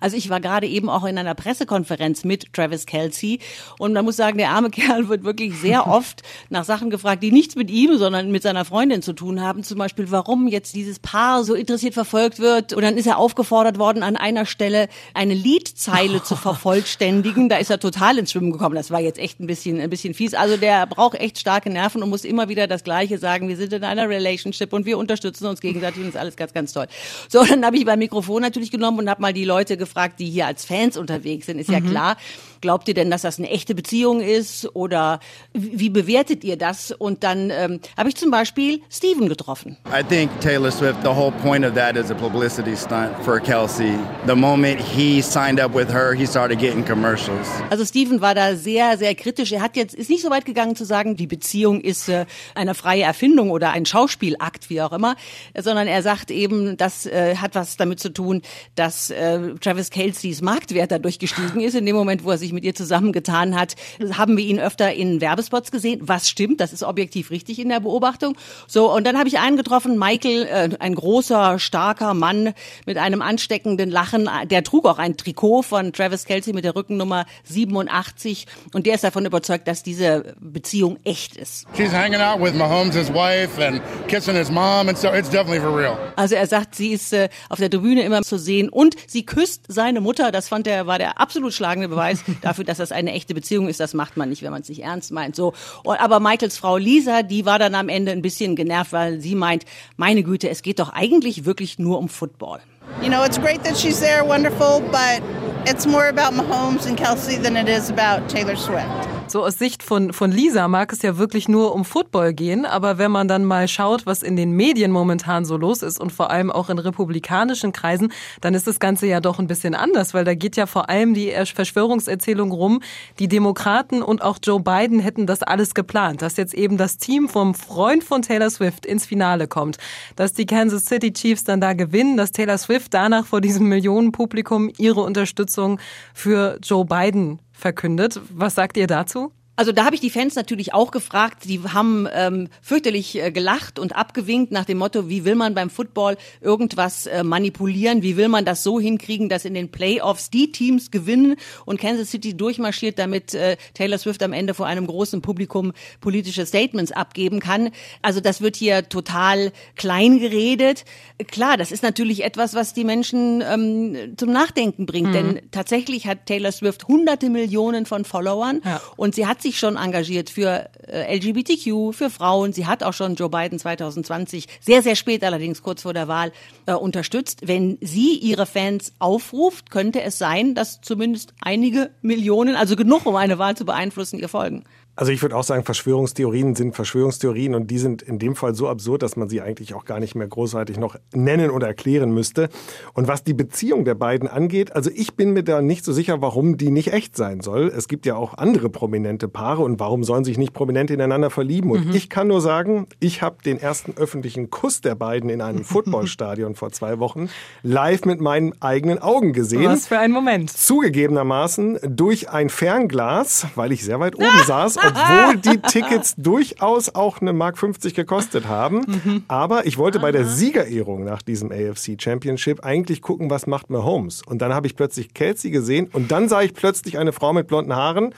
Also 0.00 0.16
ich 0.16 0.30
war 0.30 0.40
gerade 0.40 0.66
eben 0.66 0.88
auch 0.88 1.04
in 1.04 1.18
einer 1.18 1.34
Pressekonferenz 1.34 2.24
mit 2.24 2.52
Travis 2.52 2.86
Kelsey 2.86 3.40
und 3.78 3.92
man 3.92 4.04
muss 4.04 4.16
sagen, 4.16 4.38
der 4.38 4.50
arme 4.50 4.70
Kerl 4.76 5.08
wird 5.08 5.24
wirklich 5.24 5.56
sehr 5.58 5.86
oft 5.96 6.22
nach 6.50 6.64
Sachen 6.64 6.90
gefragt, 6.90 7.22
die 7.22 7.32
nichts 7.32 7.56
mit 7.56 7.70
ihm, 7.70 7.98
sondern 7.98 8.30
mit 8.30 8.42
seiner 8.42 8.64
Freundin 8.64 9.02
zu 9.02 9.12
tun 9.12 9.40
haben. 9.40 9.62
Zum 9.62 9.78
Beispiel, 9.78 10.10
warum 10.10 10.48
jetzt 10.48 10.74
dieses 10.74 10.98
Paar 10.98 11.44
so 11.44 11.54
interessiert 11.54 11.94
verfolgt 11.94 12.38
wird. 12.38 12.72
Und 12.72 12.82
dann 12.82 12.96
ist 12.96 13.06
er 13.06 13.18
aufgefordert 13.18 13.78
worden, 13.78 14.02
an 14.02 14.16
einer 14.16 14.46
Stelle 14.46 14.88
eine 15.14 15.34
Liedzeile 15.34 16.22
zu 16.22 16.36
vervollständigen. 16.46 17.48
Da 17.48 17.56
ist 17.56 17.70
er 17.70 17.80
total 17.80 18.18
ins 18.18 18.32
Schwimmen 18.32 18.52
gekommen. 18.52 18.74
Das 18.74 18.90
war 18.90 19.00
jetzt 19.00 19.18
echt 19.18 19.40
ein 19.40 19.46
bisschen, 19.46 19.80
ein 19.80 19.90
bisschen 19.90 20.14
fies. 20.14 20.34
Also 20.34 20.56
der 20.56 20.86
braucht 20.86 21.18
echt 21.18 21.38
starke 21.38 21.70
Nerven 21.70 22.02
und 22.02 22.10
muss 22.10 22.24
immer 22.24 22.48
wieder 22.48 22.66
das 22.66 22.84
Gleiche 22.84 23.18
sagen. 23.18 23.48
Wir 23.48 23.56
sind 23.56 23.72
in 23.72 23.84
einer 23.84 24.08
Relationship 24.08 24.72
und 24.72 24.86
wir 24.86 24.98
unterstützen 24.98 25.46
uns 25.46 25.60
gegenseitig 25.60 25.98
und 25.98 26.06
das 26.06 26.14
ist 26.14 26.20
alles 26.20 26.36
ganz, 26.36 26.52
ganz 26.52 26.72
toll. 26.72 26.86
So, 27.28 27.44
dann 27.44 27.64
habe 27.64 27.76
ich 27.76 27.84
beim 27.84 27.98
Mikrofon 27.98 28.42
natürlich 28.42 28.70
genommen 28.70 28.98
und 28.98 29.10
habe 29.10 29.22
mal 29.22 29.32
die 29.32 29.44
Leute 29.44 29.76
gefragt, 29.76 29.85
die 30.18 30.30
hier 30.30 30.46
als 30.46 30.64
Fans 30.64 30.96
unterwegs 30.96 31.46
sind, 31.46 31.58
ist 31.58 31.68
mhm. 31.68 31.74
ja 31.74 31.80
klar. 31.80 32.16
Glaubt 32.60 32.88
ihr 32.88 32.94
denn, 32.94 33.10
dass 33.10 33.22
das 33.22 33.38
eine 33.38 33.50
echte 33.50 33.74
Beziehung 33.74 34.20
ist 34.20 34.74
oder 34.74 35.20
wie 35.52 35.90
bewertet 35.90 36.42
ihr 36.42 36.56
das? 36.56 36.90
Und 36.90 37.22
dann 37.22 37.50
ähm, 37.50 37.80
habe 37.96 38.08
ich 38.08 38.16
zum 38.16 38.30
Beispiel 38.30 38.80
Steven 38.90 39.28
getroffen. 39.28 39.76
I 39.86 40.02
think 40.02 40.30
Taylor 40.40 40.70
Swift, 40.70 40.98
the 41.02 41.10
whole 41.10 41.32
point 41.42 41.64
of 41.64 41.74
that 41.74 41.96
is 41.96 42.10
a 42.10 42.14
publicity 42.14 42.74
stunt 42.76 43.12
for 43.22 43.38
Kelsey. 43.38 43.92
The 44.26 44.34
moment 44.34 44.80
he 44.80 45.20
signed 45.20 45.60
up 45.60 45.74
with 45.74 45.92
her, 45.92 46.14
he 46.14 46.26
started 46.26 46.58
getting 46.58 46.84
commercials. 46.84 47.46
Also 47.70 47.84
Steven 47.84 48.20
war 48.20 48.34
da 48.34 48.56
sehr, 48.56 48.96
sehr 48.96 49.14
kritisch. 49.14 49.52
Er 49.52 49.60
hat 49.60 49.76
jetzt 49.76 49.94
ist 49.94 50.10
nicht 50.10 50.22
so 50.22 50.30
weit 50.30 50.46
gegangen 50.46 50.76
zu 50.76 50.84
sagen, 50.84 51.16
die 51.16 51.26
Beziehung 51.26 51.80
ist 51.80 52.08
äh, 52.08 52.24
eine 52.54 52.74
freie 52.74 53.02
Erfindung 53.02 53.50
oder 53.50 53.70
ein 53.72 53.84
Schauspielakt, 53.86 54.70
wie 54.70 54.80
auch 54.80 54.92
immer, 54.92 55.14
sondern 55.56 55.86
er 55.86 56.02
sagt 56.02 56.30
eben, 56.30 56.76
das 56.76 57.06
äh, 57.06 57.36
hat 57.36 57.54
was 57.54 57.76
damit 57.76 58.00
zu 58.00 58.12
tun, 58.12 58.42
dass 58.74 59.10
äh, 59.10 59.54
Travis 59.60 59.75
Travis 59.76 59.90
Kelceys 59.90 60.40
Marktwert 60.40 60.90
dadurch 60.90 61.18
gestiegen 61.18 61.60
ist. 61.60 61.74
In 61.74 61.84
dem 61.84 61.94
Moment, 61.94 62.24
wo 62.24 62.30
er 62.30 62.38
sich 62.38 62.54
mit 62.54 62.64
ihr 62.64 62.74
zusammengetan 62.74 63.54
hat, 63.54 63.74
haben 64.12 64.38
wir 64.38 64.44
ihn 64.44 64.58
öfter 64.58 64.94
in 64.94 65.20
Werbespots 65.20 65.70
gesehen. 65.70 66.00
Was 66.02 66.30
stimmt, 66.30 66.62
das 66.62 66.72
ist 66.72 66.82
objektiv 66.82 67.30
richtig 67.30 67.58
in 67.58 67.68
der 67.68 67.80
Beobachtung. 67.80 68.38
So, 68.66 68.90
und 68.90 69.06
dann 69.06 69.18
habe 69.18 69.28
ich 69.28 69.38
einen 69.38 69.58
getroffen, 69.58 69.98
Michael, 69.98 70.44
äh, 70.44 70.70
ein 70.78 70.94
großer, 70.94 71.58
starker 71.58 72.14
Mann 72.14 72.54
mit 72.86 72.96
einem 72.96 73.20
ansteckenden 73.20 73.90
Lachen. 73.90 74.30
Der 74.46 74.64
trug 74.64 74.86
auch 74.86 74.98
ein 74.98 75.18
Trikot 75.18 75.60
von 75.60 75.92
Travis 75.92 76.24
Kelsey 76.24 76.54
mit 76.54 76.64
der 76.64 76.74
Rückennummer 76.74 77.26
87 77.44 78.46
und 78.72 78.86
der 78.86 78.94
ist 78.94 79.04
davon 79.04 79.26
überzeugt, 79.26 79.68
dass 79.68 79.82
diese 79.82 80.34
Beziehung 80.40 80.98
echt 81.04 81.36
ist. 81.36 81.66
She's 81.76 81.92
hanging 81.92 82.22
out 82.22 82.40
with 82.40 82.54
Mahomes' 82.54 83.12
wife 83.12 83.62
and 83.62 83.82
kissing 84.08 84.36
his 84.36 84.50
mom 84.50 84.88
and 84.88 84.96
so 84.96 85.08
it's 85.12 85.28
definitely 85.28 85.60
for 85.60 85.76
real. 85.76 85.98
Also 86.16 86.34
er 86.34 86.46
sagt, 86.46 86.74
sie 86.76 86.92
ist 86.92 87.12
äh, 87.12 87.28
auf 87.50 87.58
der 87.58 87.68
Tribüne 87.68 88.02
immer 88.02 88.22
zu 88.22 88.38
sehen 88.38 88.70
und 88.70 88.96
sie 89.06 89.26
küsst 89.26 89.65
seine 89.68 90.00
Mutter. 90.00 90.32
Das 90.32 90.48
fand 90.48 90.66
er 90.66 90.86
war 90.86 90.98
der 90.98 91.20
absolut 91.20 91.52
schlagende 91.52 91.88
Beweis 91.88 92.24
dafür, 92.42 92.64
dass 92.64 92.78
das 92.78 92.92
eine 92.92 93.12
echte 93.12 93.34
Beziehung 93.34 93.68
ist. 93.68 93.80
Das 93.80 93.94
macht 93.94 94.16
man 94.16 94.28
nicht, 94.28 94.42
wenn 94.42 94.50
man 94.50 94.62
es 94.62 94.68
nicht 94.68 94.82
ernst 94.82 95.12
meint. 95.12 95.36
So, 95.36 95.52
aber 95.84 96.20
Michaels 96.20 96.56
Frau 96.56 96.76
Lisa, 96.76 97.22
die 97.22 97.46
war 97.46 97.58
dann 97.58 97.74
am 97.74 97.88
Ende 97.88 98.12
ein 98.12 98.22
bisschen 98.22 98.56
genervt, 98.56 98.92
weil 98.92 99.20
sie 99.20 99.34
meint, 99.34 99.64
meine 99.96 100.22
Güte, 100.22 100.48
es 100.48 100.62
geht 100.62 100.78
doch 100.78 100.90
eigentlich 100.92 101.44
wirklich 101.44 101.78
nur 101.78 101.98
um 101.98 102.08
Football. 102.08 102.60
You 103.02 103.08
know, 103.08 103.24
it's 103.24 103.38
great 103.38 103.62
that 103.64 103.76
she's 103.76 104.00
there, 104.00 104.24
wonderful, 104.24 104.80
but 104.90 105.20
it's 105.66 105.86
more 105.86 106.08
about 106.08 106.34
Mahomes 106.34 106.86
and 106.86 106.96
Kelsey 106.96 107.36
than 107.36 107.56
it 107.56 107.68
is 107.68 107.90
about 107.90 108.28
Taylor 108.28 108.56
Swift. 108.56 109.15
So 109.28 109.44
aus 109.44 109.58
Sicht 109.58 109.82
von, 109.82 110.12
von 110.12 110.30
Lisa 110.30 110.68
mag 110.68 110.92
es 110.92 111.02
ja 111.02 111.18
wirklich 111.18 111.48
nur 111.48 111.74
um 111.74 111.84
Football 111.84 112.32
gehen, 112.32 112.64
aber 112.64 112.96
wenn 112.96 113.10
man 113.10 113.26
dann 113.26 113.44
mal 113.44 113.66
schaut, 113.66 114.06
was 114.06 114.22
in 114.22 114.36
den 114.36 114.52
Medien 114.52 114.92
momentan 114.92 115.44
so 115.44 115.56
los 115.56 115.82
ist 115.82 116.00
und 116.00 116.12
vor 116.12 116.30
allem 116.30 116.52
auch 116.52 116.70
in 116.70 116.78
republikanischen 116.78 117.72
Kreisen, 117.72 118.12
dann 118.40 118.54
ist 118.54 118.68
das 118.68 118.78
Ganze 118.78 119.08
ja 119.08 119.18
doch 119.18 119.40
ein 119.40 119.48
bisschen 119.48 119.74
anders, 119.74 120.14
weil 120.14 120.24
da 120.24 120.34
geht 120.34 120.56
ja 120.56 120.66
vor 120.66 120.88
allem 120.88 121.12
die 121.12 121.32
Verschwörungserzählung 121.44 122.52
rum, 122.52 122.80
die 123.18 123.26
Demokraten 123.26 124.00
und 124.00 124.22
auch 124.22 124.38
Joe 124.40 124.60
Biden 124.60 125.00
hätten 125.00 125.26
das 125.26 125.42
alles 125.42 125.74
geplant, 125.74 126.22
dass 126.22 126.36
jetzt 126.36 126.54
eben 126.54 126.76
das 126.76 126.96
Team 126.96 127.28
vom 127.28 127.54
Freund 127.54 128.04
von 128.04 128.22
Taylor 128.22 128.50
Swift 128.50 128.86
ins 128.86 129.06
Finale 129.06 129.48
kommt, 129.48 129.78
dass 130.14 130.34
die 130.34 130.46
Kansas 130.46 130.84
City 130.84 131.12
Chiefs 131.12 131.42
dann 131.42 131.60
da 131.60 131.72
gewinnen, 131.72 132.16
dass 132.16 132.30
Taylor 132.30 132.58
Swift 132.58 132.94
danach 132.94 133.26
vor 133.26 133.40
diesem 133.40 133.68
Millionenpublikum 133.68 134.70
ihre 134.78 135.00
Unterstützung 135.00 135.80
für 136.14 136.58
Joe 136.62 136.84
Biden 136.84 137.40
verkündet. 137.56 138.20
Was 138.30 138.54
sagt 138.54 138.76
ihr 138.76 138.86
dazu? 138.86 139.32
Also 139.56 139.72
da 139.72 139.86
habe 139.86 139.94
ich 139.94 140.02
die 140.02 140.10
Fans 140.10 140.34
natürlich 140.34 140.74
auch 140.74 140.90
gefragt. 140.90 141.44
Die 141.44 141.60
haben 141.60 142.06
ähm, 142.12 142.48
fürchterlich 142.60 143.20
äh, 143.22 143.32
gelacht 143.32 143.78
und 143.78 143.96
abgewinkt 143.96 144.52
nach 144.52 144.66
dem 144.66 144.78
Motto, 144.78 145.08
wie 145.08 145.24
will 145.24 145.34
man 145.34 145.54
beim 145.54 145.70
Football 145.70 146.18
irgendwas 146.42 147.06
äh, 147.06 147.24
manipulieren? 147.24 148.02
Wie 148.02 148.18
will 148.18 148.28
man 148.28 148.44
das 148.44 148.62
so 148.62 148.78
hinkriegen, 148.78 149.30
dass 149.30 149.46
in 149.46 149.54
den 149.54 149.70
Playoffs 149.70 150.28
die 150.28 150.52
Teams 150.52 150.90
gewinnen 150.90 151.36
und 151.64 151.80
Kansas 151.80 152.10
City 152.10 152.36
durchmarschiert, 152.36 152.98
damit 152.98 153.32
äh, 153.32 153.56
Taylor 153.72 153.96
Swift 153.96 154.22
am 154.22 154.34
Ende 154.34 154.52
vor 154.52 154.66
einem 154.66 154.86
großen 154.86 155.22
Publikum 155.22 155.72
politische 156.02 156.44
Statements 156.44 156.92
abgeben 156.92 157.40
kann? 157.40 157.70
Also 158.02 158.20
das 158.20 158.42
wird 158.42 158.56
hier 158.56 158.90
total 158.90 159.52
klein 159.74 160.18
geredet. 160.18 160.84
Klar, 161.28 161.56
das 161.56 161.72
ist 161.72 161.82
natürlich 161.82 162.24
etwas, 162.24 162.52
was 162.52 162.74
die 162.74 162.84
Menschen 162.84 163.42
ähm, 163.42 164.16
zum 164.18 164.32
Nachdenken 164.32 164.84
bringt, 164.84 165.08
mhm. 165.08 165.12
denn 165.12 165.40
tatsächlich 165.50 166.06
hat 166.06 166.26
Taylor 166.26 166.52
Swift 166.52 166.88
hunderte 166.88 167.30
Millionen 167.30 167.86
von 167.86 168.04
Followern 168.04 168.60
ja. 168.62 168.82
und 168.96 169.14
sie 169.14 169.26
hat 169.26 169.45
sich 169.46 169.58
schon 169.58 169.76
engagiert 169.76 170.28
für 170.28 170.68
äh, 170.88 171.16
LGBTQ, 171.16 171.94
für 171.94 172.10
Frauen. 172.10 172.52
Sie 172.52 172.66
hat 172.66 172.82
auch 172.82 172.92
schon 172.92 173.14
Joe 173.14 173.30
Biden 173.30 173.58
2020, 173.58 174.48
sehr, 174.60 174.82
sehr 174.82 174.96
spät 174.96 175.22
allerdings, 175.22 175.62
kurz 175.62 175.82
vor 175.82 175.94
der 175.94 176.08
Wahl, 176.08 176.32
äh, 176.66 176.72
unterstützt. 176.72 177.46
Wenn 177.46 177.78
sie 177.80 178.18
ihre 178.18 178.46
Fans 178.46 178.92
aufruft, 178.98 179.70
könnte 179.70 180.02
es 180.02 180.18
sein, 180.18 180.54
dass 180.54 180.80
zumindest 180.80 181.32
einige 181.40 181.90
Millionen, 182.02 182.56
also 182.56 182.74
genug, 182.74 183.06
um 183.06 183.14
eine 183.14 183.38
Wahl 183.38 183.56
zu 183.56 183.64
beeinflussen, 183.64 184.18
ihr 184.18 184.28
folgen. 184.28 184.64
Also 184.96 185.12
ich 185.12 185.20
würde 185.20 185.36
auch 185.36 185.44
sagen, 185.44 185.62
Verschwörungstheorien 185.62 186.54
sind 186.54 186.74
Verschwörungstheorien 186.74 187.54
und 187.54 187.70
die 187.70 187.78
sind 187.78 188.00
in 188.00 188.18
dem 188.18 188.34
Fall 188.34 188.54
so 188.54 188.68
absurd, 188.68 189.02
dass 189.02 189.16
man 189.16 189.28
sie 189.28 189.42
eigentlich 189.42 189.74
auch 189.74 189.84
gar 189.84 190.00
nicht 190.00 190.14
mehr 190.14 190.26
großartig 190.26 190.78
noch 190.78 190.96
nennen 191.12 191.50
oder 191.50 191.66
erklären 191.66 192.12
müsste. 192.12 192.48
Und 192.94 193.06
was 193.06 193.22
die 193.22 193.34
Beziehung 193.34 193.84
der 193.84 193.94
beiden 193.94 194.26
angeht, 194.26 194.74
also 194.74 194.90
ich 194.94 195.14
bin 195.14 195.34
mir 195.34 195.42
da 195.42 195.60
nicht 195.60 195.84
so 195.84 195.92
sicher, 195.92 196.22
warum 196.22 196.56
die 196.56 196.70
nicht 196.70 196.94
echt 196.94 197.14
sein 197.14 197.42
soll. 197.42 197.70
Es 197.76 197.88
gibt 197.88 198.06
ja 198.06 198.16
auch 198.16 198.38
andere 198.38 198.70
prominente 198.70 199.28
Paare 199.28 199.62
und 199.62 199.78
warum 199.78 200.02
sollen 200.02 200.24
sich 200.24 200.38
nicht 200.38 200.54
Prominente 200.54 200.94
ineinander 200.94 201.28
verlieben? 201.28 201.70
Und 201.70 201.88
mhm. 201.88 201.94
ich 201.94 202.08
kann 202.08 202.28
nur 202.28 202.40
sagen, 202.40 202.86
ich 202.98 203.20
habe 203.20 203.36
den 203.44 203.60
ersten 203.60 203.92
öffentlichen 203.98 204.50
Kuss 204.50 204.80
der 204.80 204.94
beiden 204.94 205.28
in 205.28 205.42
einem 205.42 205.62
Footballstadion 205.64 206.54
vor 206.54 206.72
zwei 206.72 206.98
Wochen 206.98 207.28
live 207.62 208.06
mit 208.06 208.22
meinen 208.22 208.54
eigenen 208.62 209.02
Augen 209.02 209.34
gesehen. 209.34 209.66
Was 209.66 209.88
für 209.88 209.98
ein 209.98 210.10
Moment. 210.10 210.50
Zugegebenermaßen 210.50 211.80
durch 211.82 212.30
ein 212.30 212.48
Fernglas, 212.48 213.46
weil 213.56 213.72
ich 213.72 213.84
sehr 213.84 214.00
weit 214.00 214.16
oben 214.16 214.26
saß 214.46 214.85
obwohl 214.86 215.36
die 215.36 215.58
Tickets 215.58 216.14
durchaus 216.16 216.94
auch 216.94 217.20
eine 217.20 217.32
Mark 217.32 217.58
50 217.58 217.94
gekostet 217.94 218.46
haben. 218.46 218.84
Mhm. 218.86 219.24
Aber 219.28 219.66
ich 219.66 219.78
wollte 219.78 219.98
bei 219.98 220.12
der 220.12 220.26
Siegerehrung 220.26 221.04
nach 221.04 221.22
diesem 221.22 221.50
AFC 221.50 222.00
Championship 222.00 222.64
eigentlich 222.64 223.02
gucken, 223.02 223.30
was 223.30 223.46
macht 223.46 223.70
Mahomes. 223.70 224.22
Und 224.22 224.42
dann 224.42 224.54
habe 224.54 224.66
ich 224.66 224.76
plötzlich 224.76 225.14
Kelsey 225.14 225.50
gesehen 225.50 225.88
und 225.92 226.10
dann 226.10 226.28
sah 226.28 226.42
ich 226.42 226.54
plötzlich 226.54 226.98
eine 226.98 227.12
Frau 227.12 227.32
mit 227.32 227.46
blonden 227.46 227.74
Haaren. 227.74 228.14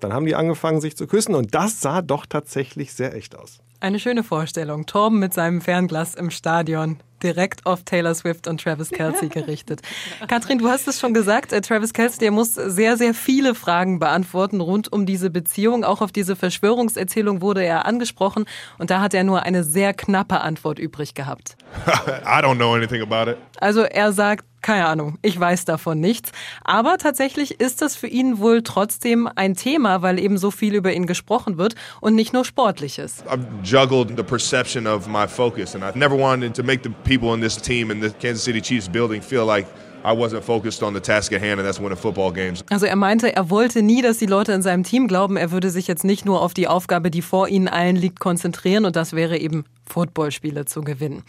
Dann 0.00 0.12
haben 0.12 0.26
die 0.26 0.34
angefangen, 0.34 0.80
sich 0.80 0.96
zu 0.96 1.06
küssen 1.06 1.34
und 1.34 1.54
das 1.54 1.80
sah 1.80 2.02
doch 2.02 2.26
tatsächlich 2.26 2.92
sehr 2.92 3.14
echt 3.14 3.36
aus. 3.36 3.60
Eine 3.82 3.98
schöne 3.98 4.22
Vorstellung. 4.22 4.86
Torben 4.86 5.18
mit 5.18 5.34
seinem 5.34 5.60
Fernglas 5.60 6.14
im 6.14 6.30
Stadion 6.30 7.00
direkt 7.20 7.66
auf 7.66 7.82
Taylor 7.82 8.14
Swift 8.14 8.46
und 8.46 8.62
Travis 8.62 8.90
Kelsey 8.90 9.28
gerichtet. 9.28 9.82
Katrin, 10.28 10.58
du 10.58 10.68
hast 10.68 10.86
es 10.86 11.00
schon 11.00 11.12
gesagt, 11.12 11.52
äh, 11.52 11.60
Travis 11.62 11.92
Kelsey, 11.92 12.20
der 12.20 12.30
muss 12.30 12.54
sehr, 12.54 12.96
sehr 12.96 13.12
viele 13.12 13.56
Fragen 13.56 13.98
beantworten 13.98 14.60
rund 14.60 14.92
um 14.92 15.04
diese 15.04 15.30
Beziehung. 15.30 15.82
Auch 15.82 16.00
auf 16.00 16.12
diese 16.12 16.36
Verschwörungserzählung 16.36 17.40
wurde 17.40 17.64
er 17.64 17.84
angesprochen 17.84 18.44
und 18.78 18.90
da 18.90 19.00
hat 19.00 19.14
er 19.14 19.24
nur 19.24 19.42
eine 19.42 19.64
sehr 19.64 19.94
knappe 19.94 20.42
Antwort 20.42 20.78
übrig 20.78 21.14
gehabt. 21.14 21.56
I 22.24 22.40
don't 22.40 22.58
know 22.58 22.74
anything 22.74 23.02
about 23.02 23.32
it. 23.32 23.36
Also 23.58 23.80
er 23.80 24.12
sagt, 24.12 24.44
keine 24.62 24.86
Ahnung, 24.86 25.18
ich 25.22 25.38
weiß 25.38 25.64
davon 25.64 26.00
nichts. 26.00 26.32
Aber 26.64 26.96
tatsächlich 26.96 27.60
ist 27.60 27.82
das 27.82 27.96
für 27.96 28.06
ihn 28.06 28.38
wohl 28.38 28.62
trotzdem 28.62 29.28
ein 29.34 29.54
Thema, 29.54 30.02
weil 30.02 30.18
eben 30.18 30.38
so 30.38 30.50
viel 30.50 30.74
über 30.74 30.92
ihn 30.92 31.06
gesprochen 31.06 31.58
wird 31.58 31.74
und 32.00 32.14
nicht 32.14 32.32
nur 32.32 32.44
sportliches. 32.44 33.24
I've 33.26 33.44
juggled 33.64 34.16
the 34.16 34.22
perception 34.22 34.86
of 34.86 35.06
my 35.08 35.26
focus 35.26 35.74
and 35.74 35.84
I've 35.84 35.98
never 35.98 36.16
wanted 36.16 36.54
to 36.54 36.62
make 36.62 36.82
the 36.84 36.90
people 37.04 37.34
in 37.34 37.40
this 37.40 37.56
team 37.56 37.90
in 37.90 38.00
the 38.00 38.10
Kansas 38.10 38.44
City 38.44 38.62
Chiefs 38.62 38.88
building 38.88 39.20
feel 39.20 39.44
like 39.44 39.66
I 40.04 40.12
wasn't 40.12 40.42
focused 40.42 40.82
on 40.82 40.94
the 40.94 41.00
task 41.00 41.32
at 41.32 41.40
hand 41.40 41.60
and 41.60 41.64
that's 41.66 41.80
winning 41.80 41.96
football 41.96 42.32
games. 42.32 42.64
Also 42.70 42.86
er 42.86 42.96
meinte, 42.96 43.34
er 43.34 43.50
wollte 43.50 43.82
nie, 43.82 44.02
dass 44.02 44.18
die 44.18 44.26
Leute 44.26 44.52
in 44.52 44.62
seinem 44.62 44.82
Team 44.82 45.06
glauben, 45.06 45.36
er 45.36 45.52
würde 45.52 45.70
sich 45.70 45.86
jetzt 45.86 46.04
nicht 46.04 46.24
nur 46.24 46.42
auf 46.42 46.54
die 46.54 46.66
Aufgabe, 46.66 47.10
die 47.10 47.22
vor 47.22 47.48
ihnen 47.48 47.68
allen 47.68 47.96
liegt, 47.96 48.18
konzentrieren 48.18 48.84
und 48.84 48.96
das 48.96 49.12
wäre 49.12 49.38
eben 49.38 49.64
Footballspiele 49.92 50.64
zu 50.64 50.82
gewinnen. 50.82 51.22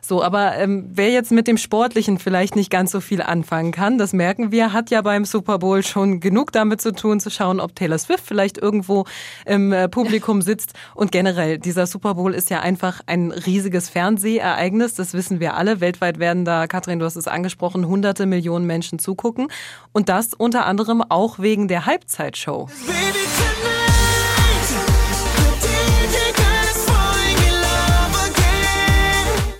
So, 0.00 0.22
aber 0.22 0.56
ähm, 0.56 0.88
wer 0.92 1.10
jetzt 1.10 1.32
mit 1.32 1.46
dem 1.46 1.56
Sportlichen 1.56 2.18
vielleicht 2.18 2.56
nicht 2.56 2.70
ganz 2.70 2.90
so 2.90 3.00
viel 3.00 3.22
anfangen 3.22 3.72
kann, 3.72 3.98
das 3.98 4.12
merken 4.12 4.50
wir, 4.50 4.72
hat 4.72 4.90
ja 4.90 5.02
beim 5.02 5.24
Super 5.24 5.58
Bowl 5.58 5.82
schon 5.82 6.20
genug 6.20 6.52
damit 6.52 6.80
zu 6.80 6.92
tun, 6.92 7.20
zu 7.20 7.30
schauen, 7.30 7.60
ob 7.60 7.74
Taylor 7.74 7.98
Swift 7.98 8.24
vielleicht 8.26 8.58
irgendwo 8.58 9.04
im 9.46 9.72
äh, 9.72 9.88
Publikum 9.88 10.42
sitzt. 10.42 10.72
Und 10.94 11.12
generell, 11.12 11.58
dieser 11.58 11.86
Super 11.86 12.14
Bowl 12.14 12.34
ist 12.34 12.50
ja 12.50 12.60
einfach 12.60 13.00
ein 13.06 13.30
riesiges 13.30 13.88
Fernsehereignis, 13.88 14.94
das 14.94 15.14
wissen 15.14 15.40
wir 15.40 15.54
alle. 15.54 15.80
Weltweit 15.80 16.18
werden 16.18 16.44
da, 16.44 16.66
Katrin, 16.66 16.98
du 16.98 17.04
hast 17.04 17.16
es 17.16 17.28
angesprochen, 17.28 17.86
hunderte 17.86 18.26
Millionen 18.26 18.66
Menschen 18.66 18.98
zugucken. 18.98 19.48
Und 19.92 20.08
das 20.08 20.34
unter 20.34 20.66
anderem 20.66 21.02
auch 21.02 21.38
wegen 21.38 21.68
der 21.68 21.86
Halbzeitshow. 21.86 22.68
Baby, 22.86 23.77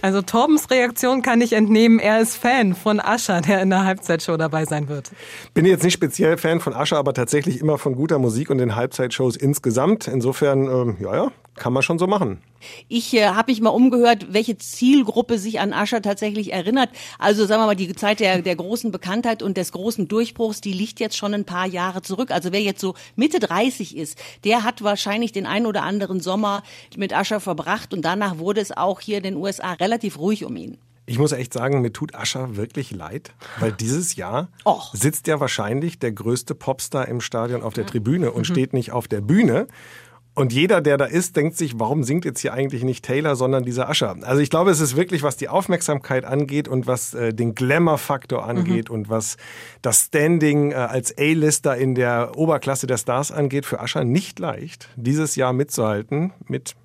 Also 0.09 0.23
Torbens 0.23 0.71
Reaktion 0.71 1.21
kann 1.21 1.43
ich 1.43 1.53
entnehmen, 1.53 1.99
er 1.99 2.19
ist 2.23 2.35
Fan 2.35 2.75
von 2.75 2.99
Ascher, 2.99 3.43
der 3.43 3.61
in 3.61 3.69
der 3.69 3.85
Halbzeitshow 3.85 4.39
dabei 4.39 4.65
sein 4.65 4.89
wird. 4.89 5.11
Bin 5.53 5.67
jetzt 5.67 5.85
nicht 5.85 5.93
speziell 5.93 6.39
Fan 6.39 6.61
von 6.61 6.73
Ascher, 6.73 6.97
aber 6.97 7.13
tatsächlich 7.13 7.61
immer 7.61 7.77
von 7.77 7.95
guter 7.95 8.19
Musik 8.19 8.49
und 8.49 8.57
den 8.57 8.75
Halbzeitshows 8.75 9.37
insgesamt. 9.37 10.09
Insofern, 10.09 10.63
ähm, 10.63 10.97
ja, 10.99 11.15
ja, 11.15 11.33
kann 11.59 11.73
man 11.73 11.83
schon 11.83 11.99
so 11.99 12.07
machen. 12.07 12.41
Ich 12.89 13.15
äh, 13.15 13.27
habe 13.29 13.53
mich 13.53 13.61
mal 13.61 13.71
umgehört, 13.71 14.33
welche 14.33 14.57
Zielgruppe 14.59 15.39
sich 15.39 15.61
an 15.61 15.73
Ascher 15.73 16.03
tatsächlich 16.03 16.53
erinnert. 16.53 16.91
Also 17.19 17.47
sagen 17.47 17.63
wir 17.63 17.67
mal, 17.67 17.77
die 17.77 17.93
Zeit 17.95 18.21
der, 18.21 18.43
der 18.43 18.57
großen 18.57 18.91
Bekanntheit 18.91 19.43
und 19.43 19.57
des 19.57 19.73
großen 19.73 20.09
Durchbruchs, 20.09 20.61
die 20.61 20.73
liegt 20.73 21.01
jetzt 21.01 21.17
schon 21.17 21.35
ein 21.35 21.45
paar 21.45 21.67
Jahre 21.67 22.03
zurück. 22.03 22.31
Also 22.31 22.53
wer 22.53 22.63
jetzt 22.63 22.81
so 22.81 22.95
Mitte 23.17 23.39
30 23.41 23.97
ist, 23.97 24.19
der 24.45 24.65
hat 24.65 24.83
wahrscheinlich 24.83 25.33
den 25.33 25.47
ein 25.47 25.67
oder 25.67 25.83
anderen 25.83 26.21
Sommer 26.21 26.63
mit 26.97 27.13
Ascher 27.13 27.41
verbracht 27.41 27.93
und 27.93 28.03
danach 28.03 28.39
wurde 28.39 28.61
es 28.61 28.77
auch 28.77 29.01
hier 29.01 29.19
in 29.19 29.25
den 29.25 29.37
USA 29.37 29.73
relativ 29.75 30.19
ruhig 30.19 30.45
um 30.45 30.57
ihn. 30.57 30.79
Ich 31.09 31.19
muss 31.19 31.33
echt 31.33 31.55
sagen, 31.55 31.81
mir 31.81 31.91
tut 31.91 32.15
Ascher 32.15 32.57
wirklich 32.57 32.91
leid, 32.91 33.33
weil 33.61 33.73
dieses 33.73 34.17
Jahr 34.17 34.49
Och. 34.67 34.93
sitzt 34.93 35.27
ja 35.27 35.41
wahrscheinlich 35.41 35.99
der 35.99 36.13
größte 36.13 36.55
Popstar 36.55 37.09
im 37.09 37.23
Stadion 37.23 37.63
auf 37.63 37.73
der 37.73 37.87
Tribüne 37.87 38.31
und 38.31 38.41
mhm. 38.41 38.53
steht 38.53 38.75
nicht 38.75 38.93
auf 38.93 39.09
der 39.09 39.23
Bühne. 39.23 39.69
Und 40.39 40.53
jeder, 40.53 40.81
der 40.81 40.97
da 40.99 41.05
ist, 41.05 41.35
denkt 41.35 41.57
sich, 41.57 41.81
warum 41.81 42.05
singt 42.05 42.25
jetzt 42.25 42.39
hier 42.39 42.53
eigentlich 42.53 42.85
nicht 42.85 43.05
Taylor, 43.05 43.35
sondern 43.35 43.65
dieser 43.65 43.89
Ascher? 43.89 44.15
Also 44.23 44.41
ich 44.41 44.51
glaube, 44.51 44.71
es 44.71 44.79
ist 44.79 44.95
wirklich, 44.95 45.25
was 45.25 45.37
die 45.37 45.49
Aufmerksamkeit 45.49 46.25
angeht 46.25 46.69
und 46.69 46.87
was 46.87 47.13
äh, 47.13 47.35
den 47.35 47.57
Glamour-Faktor 47.57 48.47
angeht 48.47 48.89
mhm. 48.89 48.95
und 48.95 49.09
was 49.09 49.37
das 49.83 50.05
Standing 50.05 50.71
äh, 50.71 50.77
als 50.77 51.13
A-Lister 51.19 51.77
in 51.77 51.97
der 51.97 52.37
Oberklasse 52.37 52.87
der 52.87 52.99
Stars 52.99 53.33
angeht, 53.33 53.67
für 53.67 53.81
Ascher 53.81 54.05
nicht 54.05 54.39
leicht, 54.39 54.89
dieses 54.95 55.35
Jahr 55.35 55.53
mitzuhalten 55.53 56.33
mit 56.47 56.77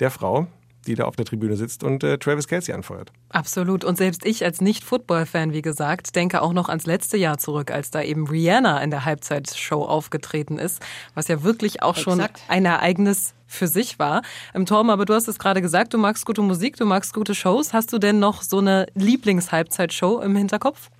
der 0.00 0.10
Frau, 0.10 0.46
die 0.86 0.94
da 0.94 1.04
auf 1.04 1.16
der 1.16 1.26
Tribüne 1.26 1.56
sitzt 1.56 1.84
und 1.84 2.02
äh, 2.02 2.16
Travis 2.16 2.48
Kelsey 2.48 2.74
anfeuert. 2.74 3.12
Absolut. 3.36 3.84
Und 3.84 3.98
selbst 3.98 4.24
ich 4.24 4.46
als 4.46 4.62
Nicht-Football-Fan, 4.62 5.52
wie 5.52 5.60
gesagt, 5.60 6.16
denke 6.16 6.40
auch 6.40 6.54
noch 6.54 6.70
ans 6.70 6.86
letzte 6.86 7.18
Jahr 7.18 7.36
zurück, 7.36 7.70
als 7.70 7.90
da 7.90 8.00
eben 8.00 8.26
Rihanna 8.26 8.82
in 8.82 8.90
der 8.90 9.04
Halbzeitshow 9.04 9.84
aufgetreten 9.84 10.58
ist, 10.58 10.80
was 11.14 11.28
ja 11.28 11.42
wirklich 11.42 11.82
auch 11.82 11.98
Exakt. 11.98 12.38
schon 12.38 12.46
ein 12.48 12.64
Ereignis 12.64 13.34
für 13.46 13.68
sich 13.68 13.98
war. 13.98 14.22
Ähm, 14.54 14.66
Torben, 14.66 14.90
aber 14.90 15.04
du 15.04 15.14
hast 15.14 15.28
es 15.28 15.38
gerade 15.38 15.62
gesagt, 15.62 15.94
du 15.94 15.98
magst 15.98 16.26
gute 16.26 16.42
Musik, 16.42 16.76
du 16.76 16.84
magst 16.84 17.14
gute 17.14 17.34
Shows. 17.34 17.72
Hast 17.72 17.92
du 17.92 17.98
denn 17.98 18.18
noch 18.18 18.42
so 18.42 18.58
eine 18.58 18.86
Lieblings-Halbzeitshow 18.94 20.20
im 20.20 20.36
Hinterkopf? 20.36 20.90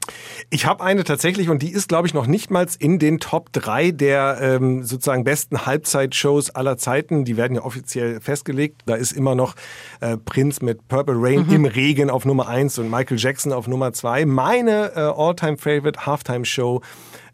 Ich 0.50 0.66
habe 0.66 0.84
eine 0.84 1.02
tatsächlich 1.02 1.48
und 1.48 1.62
die 1.62 1.72
ist, 1.72 1.88
glaube 1.88 2.06
ich, 2.06 2.14
noch 2.14 2.26
nicht 2.26 2.50
mal 2.50 2.66
in 2.78 2.98
den 2.98 3.18
Top 3.18 3.52
3 3.52 3.90
der 3.90 4.38
ähm, 4.40 4.84
sozusagen 4.84 5.24
besten 5.24 5.66
Halbzeitshows 5.66 6.50
aller 6.50 6.76
Zeiten. 6.78 7.24
Die 7.24 7.36
werden 7.36 7.56
ja 7.56 7.62
offiziell 7.62 8.20
festgelegt. 8.20 8.82
Da 8.86 8.94
ist 8.94 9.12
immer 9.12 9.34
noch 9.34 9.54
äh, 10.00 10.16
Prince 10.16 10.64
mit 10.64 10.86
Purple 10.88 11.16
Rain 11.18 11.46
mhm. 11.46 11.52
im 11.52 11.64
Regen 11.64 12.10
auf 12.10 12.24
Nummer 12.26 12.48
1 12.48 12.78
und 12.78 12.90
Michael 12.90 13.18
Jackson 13.18 13.52
auf 13.52 13.66
Nummer 13.68 13.92
2. 13.92 14.26
Meine 14.26 14.92
äh, 14.94 15.00
All-Time-Favorite 15.00 16.04
Halftime-Show 16.04 16.82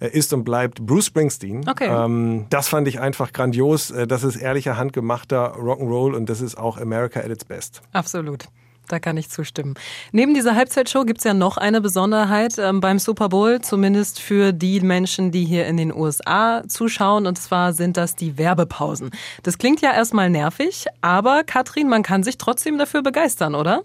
äh, 0.00 0.08
ist 0.08 0.32
und 0.32 0.44
bleibt 0.44 0.84
Bruce 0.84 1.06
Springsteen. 1.06 1.68
Okay. 1.68 1.88
Ähm, 1.88 2.46
das 2.50 2.68
fand 2.68 2.87
ich 2.87 3.00
einfach 3.00 3.32
grandios. 3.32 3.90
Äh, 3.90 4.06
das 4.06 4.22
ist 4.22 4.37
ehrlicher, 4.37 4.76
handgemachter 4.76 5.56
Rock'n'Roll 5.56 6.14
und 6.14 6.28
das 6.28 6.40
ist 6.40 6.56
auch 6.56 6.78
America 6.78 7.20
at 7.20 7.30
its 7.30 7.44
best. 7.44 7.82
Absolut. 7.92 8.46
Da 8.88 8.99
kann 8.99 9.16
ich 9.16 9.30
zustimmen. 9.30 9.75
Neben 10.11 10.34
dieser 10.34 10.54
Halbzeitshow 10.54 11.04
gibt 11.04 11.18
es 11.18 11.25
ja 11.25 11.34
noch 11.34 11.56
eine 11.56 11.80
Besonderheit 11.80 12.58
ähm, 12.58 12.80
beim 12.80 12.99
Super 12.99 13.28
Bowl, 13.28 13.61
zumindest 13.61 14.20
für 14.20 14.52
die 14.52 14.80
Menschen, 14.80 15.30
die 15.30 15.44
hier 15.44 15.66
in 15.66 15.76
den 15.76 15.94
USA 15.94 16.62
zuschauen. 16.66 17.26
Und 17.26 17.38
zwar 17.38 17.72
sind 17.72 17.96
das 17.96 18.16
die 18.16 18.37
Werbepausen. 18.37 19.11
Das 19.44 19.56
klingt 19.56 19.80
ja 19.80 19.92
erstmal 19.92 20.28
nervig, 20.30 20.87
aber 21.00 21.44
Katrin, 21.44 21.88
man 21.88 22.02
kann 22.02 22.22
sich 22.22 22.38
trotzdem 22.38 22.76
dafür 22.76 23.02
begeistern, 23.02 23.54
oder? 23.54 23.82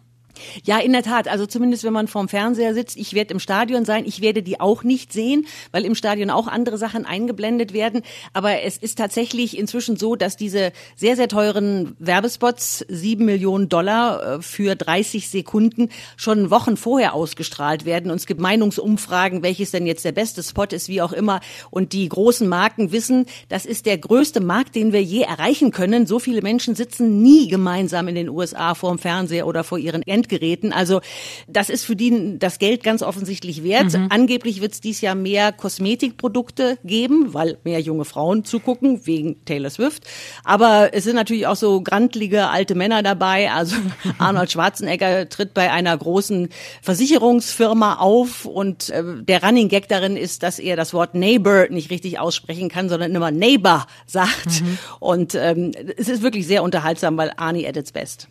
Ja, 0.64 0.80
in 0.80 0.94
der 0.94 1.04
Tat. 1.04 1.28
Also 1.28 1.46
zumindest 1.46 1.84
wenn 1.84 1.94
man 1.94 2.08
vorm 2.08 2.30
Fernseher 2.30 2.74
sitzt. 2.74 2.98
Ich 2.98 3.14
werde 3.14 3.34
im 3.34 3.40
Stadion 3.40 3.86
sein. 3.86 4.06
Ich 4.06 4.22
werde 4.22 4.44
die 4.44 4.60
auch 4.60 4.84
nicht 4.84 5.14
sehen, 5.14 5.48
weil 5.72 5.86
im 5.86 5.96
Stadion 5.96 6.30
auch 6.30 6.48
andere 6.48 6.78
Sachen 6.78 7.06
eingeblendet 7.06 7.74
werden. 7.74 8.02
Aber 8.34 8.62
es 8.62 8.78
ist 8.78 8.98
tatsächlich 8.98 9.58
inzwischen 9.58 9.98
so, 9.98 10.16
dass 10.16 10.38
diese 10.38 10.72
sehr, 10.96 11.16
sehr 11.16 11.28
teuren 11.28 11.96
Werbespots, 12.00 12.86
sieben 12.88 13.26
Millionen 13.26 13.70
Dollar 13.70 14.38
äh, 14.38 14.42
für 14.42 14.76
30 14.76 15.30
Sekunden, 15.30 15.90
schon 16.16 16.50
Wochen 16.50 16.78
vorher 16.78 17.14
ausgestrahlt 17.14 17.86
werden. 17.86 18.12
Und 18.12 18.18
es 18.18 18.26
gibt 18.26 18.40
Meinungsumfragen, 18.40 19.44
welches 19.44 19.72
denn 19.72 19.86
jetzt 19.86 20.06
der 20.06 20.12
beste 20.12 20.44
Spot 20.44 20.66
ist, 20.66 20.90
wie 20.90 21.02
auch 21.02 21.14
immer. 21.14 21.40
Und 21.70 21.94
die 21.94 22.08
großen 22.08 22.48
Marken 22.48 22.92
wissen, 22.92 23.26
das 23.50 23.66
ist 23.66 23.86
der 23.86 23.98
größte 23.98 24.40
Markt, 24.40 24.76
den 24.76 24.94
wir 24.94 25.04
je 25.04 25.22
erreichen 25.22 25.72
können. 25.72 26.06
So 26.06 26.20
viele 26.20 26.42
Menschen 26.42 26.76
sitzen 26.76 27.22
nie 27.22 27.48
gemeinsam 27.48 28.08
in 28.08 28.16
den 28.16 28.30
USA 28.30 28.76
vorm 28.76 29.00
Fernseher 29.00 29.48
oder 29.48 29.64
vor 29.64 29.78
ihren 29.78 30.04
End 30.04 30.27
Endgeräten. 30.28 30.74
Also 30.74 31.02
das 31.48 31.70
ist 31.70 31.86
für 31.86 31.96
die 31.96 32.38
das 32.38 32.60
Geld 32.60 32.84
ganz 32.84 33.02
offensichtlich 33.02 33.64
wert. 33.64 33.94
Mhm. 33.94 34.08
Angeblich 34.10 34.62
wird 34.62 34.74
es 34.74 34.82
dieses 34.82 35.02
Jahr 35.02 35.16
mehr 35.16 35.52
Kosmetikprodukte 35.52 36.78
geben, 36.84 37.34
weil 37.34 37.58
mehr 37.64 37.80
junge 37.80 38.06
Frauen 38.06 38.44
zugucken, 38.44 39.06
wegen 39.06 39.44
Taylor 39.46 39.70
Swift. 39.70 40.04
Aber 40.44 40.90
es 40.94 41.06
sind 41.06 41.16
natürlich 41.16 41.48
auch 41.48 41.56
so 41.56 41.82
grantlige 41.82 42.50
alte 42.50 42.76
Männer 42.76 43.04
dabei. 43.04 43.52
Also 43.52 43.76
Arnold 44.18 44.52
Schwarzenegger 44.52 45.30
tritt 45.30 45.54
bei 45.54 45.72
einer 45.72 45.98
großen 45.98 46.50
Versicherungsfirma 46.82 47.96
auf 47.96 48.46
und 48.46 48.90
äh, 48.90 49.04
der 49.22 49.44
Running 49.44 49.70
Gag 49.70 49.88
darin 49.88 50.18
ist, 50.18 50.44
dass 50.44 50.60
er 50.60 50.76
das 50.76 50.94
Wort 50.94 51.16
Neighbor 51.16 51.68
nicht 51.70 51.90
richtig 51.90 52.20
aussprechen 52.20 52.70
kann, 52.70 52.90
sondern 52.90 53.16
immer 53.16 53.32
Neighbor 53.32 53.88
sagt. 54.06 54.62
Mhm. 54.62 54.78
Und 55.00 55.36
ähm, 55.36 55.72
es 55.98 56.10
ist 56.10 56.22
wirklich 56.22 56.48
sehr 56.48 56.64
unterhaltsam, 56.64 57.18
weil 57.18 57.32
Arnie 57.38 57.68
at 57.68 57.78
its 57.78 57.92
best 57.92 58.28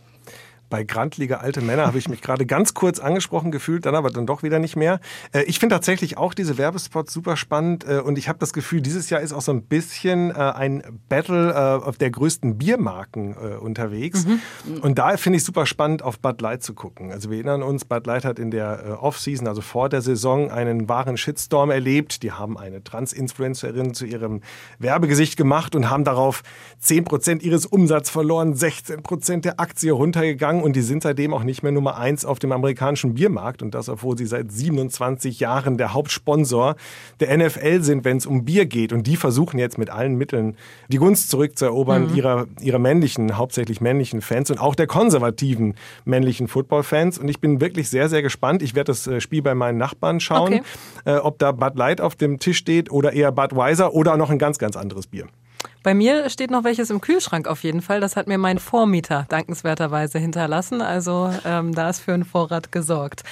bei 0.69 0.85
Grandliga 0.85 1.39
Alte 1.39 1.61
Männer 1.61 1.87
habe 1.87 1.99
ich 1.99 2.09
mich 2.09 2.23
gerade 2.23 2.47
ganz 2.47 2.75
kurz 2.75 2.99
angesprochen 2.99 3.51
gefühlt, 3.51 3.87
dann 3.87 3.95
aber 3.95 4.11
dann 4.11 4.27
doch 4.27 4.43
wieder 4.43 4.59
nicht 4.59 4.77
mehr. 4.77 5.01
Äh, 5.33 5.43
ich 5.45 5.59
finde 5.59 5.75
tatsächlich 5.75 6.19
auch 6.19 6.35
diese 6.35 6.59
Werbespots 6.59 7.13
super 7.13 7.37
spannend 7.37 7.87
äh, 7.89 8.01
und 8.01 8.19
ich 8.19 8.29
habe 8.29 8.39
das 8.39 8.53
Gefühl, 8.53 8.81
dieses 8.81 9.11
Jahr 9.11 9.21
ist 9.21 9.33
auch 9.33 9.43
so 9.43 9.53
ein 9.53 9.63
bisschen 9.63 10.31
äh, 10.31 10.35
ein 10.35 10.83
Battle 11.09 11.37
auf 11.87 11.99
der 11.99 12.11
größten 12.11 12.59
Biermarken 12.59 13.35
unterwegs. 13.35 14.27
Mhm. 14.27 14.81
Und 14.81 14.99
da 14.99 15.17
finde 15.17 15.39
ich 15.39 15.45
super 15.45 15.67
spannend, 15.67 16.03
auf 16.03 16.19
Bud 16.19 16.41
Light 16.41 16.63
zu 16.63 16.75
gucken. 16.75 17.13
Also 17.13 17.31
wir 17.31 17.37
erinnern 17.37 17.63
uns, 17.63 17.85
Bud 17.85 18.07
Light 18.07 18.25
hat 18.25 18.39
in 18.39 18.51
der 18.51 18.99
Off-Season, 19.01 19.47
also 19.47 19.61
vor 19.61 19.89
der 19.89 20.03
Saison, 20.03 20.51
einen 20.51 20.89
wahren 20.89 21.17
Shitstorm 21.17 21.71
erlebt. 21.71 22.23
Die 22.23 22.33
haben 22.33 22.59
eine 22.59 22.83
Trans-Influencerin 22.83 23.95
zu 23.95 24.07
ihrem 24.07 24.43
Werbegesicht 24.79 25.37
gemacht 25.37 25.75
und 25.75 25.91
haben 25.91 26.05
darauf 26.05 26.43
10% 26.83 27.43
ihres 27.43 27.67
Umsatzes 27.67 28.11
verloren, 28.11 28.55
16% 28.55 29.41
der 29.41 29.61
Aktie 29.61 29.93
runtergegangen 29.93 30.56
gegangen 30.57 30.63
und 30.63 30.77
die 30.77 30.83
sind 30.83 31.03
seitdem 31.03 31.35
auch 31.35 31.45
nicht 31.45 31.63
mehr 31.63 31.73
Nummer 31.73 31.97
eins 31.99 32.25
auf 32.25 32.39
dem 32.39 32.53
amerikanischen 32.53 33.15
Biermarkt. 33.15 33.63
Und 33.63 33.75
das, 33.75 33.89
obwohl 33.89 34.17
sie 34.17 34.27
seit 34.27 34.51
27 34.51 35.41
Jahren 35.41 35.79
der 35.79 35.93
Hauptsponsor 35.93 36.77
der 37.21 37.37
NFL 37.37 37.83
sind, 37.83 38.05
wenn 38.05 38.17
es 38.17 38.27
um 38.27 38.45
Bier 38.45 38.67
geht. 38.67 38.93
Und 38.93 39.07
die 39.07 39.17
versuchen 39.17 39.59
jetzt 39.59 39.79
mit 39.79 39.91
allen 39.91 40.17
Mitteln 40.17 40.57
die 40.89 40.99
Gunst 40.99 41.31
zurückzuerobern 41.31 42.11
mhm. 42.11 42.17
ihrer, 42.17 42.47
ihrer 42.61 42.79
männlichen, 42.79 43.37
hauptsächlich 43.37 43.81
männlichen 43.81 44.21
Fans 44.21 44.51
und 44.51 44.59
auch 44.59 44.75
der 44.75 44.87
konservativen 44.87 45.75
männlichen 46.05 46.49
Football-Fans. 46.49 47.19
Und 47.19 47.29
ich 47.29 47.41
bin 47.41 47.61
wirklich 47.61 47.89
sehr, 47.89 48.09
sehr 48.09 48.23
gespannt. 48.23 48.63
Ich 48.63 48.75
werde 48.75 48.93
das 48.93 49.07
äh, 49.07 49.21
Spiel 49.21 49.43
bei 49.43 49.55
meinen 49.55 49.79
Nachbarn 49.79 50.21
schauen, 50.21 50.55
okay. 50.55 50.63
äh, 51.05 51.17
ob 51.17 51.39
da 51.39 51.53
Bud 51.53 51.77
Light 51.77 52.01
auf 52.01 52.15
dem 52.15 52.39
Tisch 52.39 52.59
steht 52.59 52.91
oder 52.91 53.13
eher 53.13 53.33
Budweiser 53.33 53.95
oder 53.95 54.17
noch 54.17 54.31
ein 54.31 54.39
ganz, 54.39 54.59
ganz 54.59 54.77
anderes 54.77 55.07
Bier. 55.07 55.27
Bei 55.83 55.95
mir 55.95 56.29
steht 56.31 56.51
noch 56.51 56.65
welches 56.65 56.91
im 56.91 57.01
Kühlschrank 57.01 57.47
auf 57.47 57.63
jeden 57.63 57.81
Fall. 57.81 58.01
Das 58.01 58.17
hat 58.17 58.27
mir 58.27 58.39
mein 58.39 58.59
Vormieter 58.59 59.25
dankenswerterweise 59.29 60.19
hinterlassen. 60.19 60.83
Also 60.83 61.33
ähm, 61.45 61.75
da 61.75 61.89
ist 61.89 62.01
für 62.01 62.13
einen 62.13 62.25
Vorrat 62.25 62.73
gesorgt. 62.73 63.23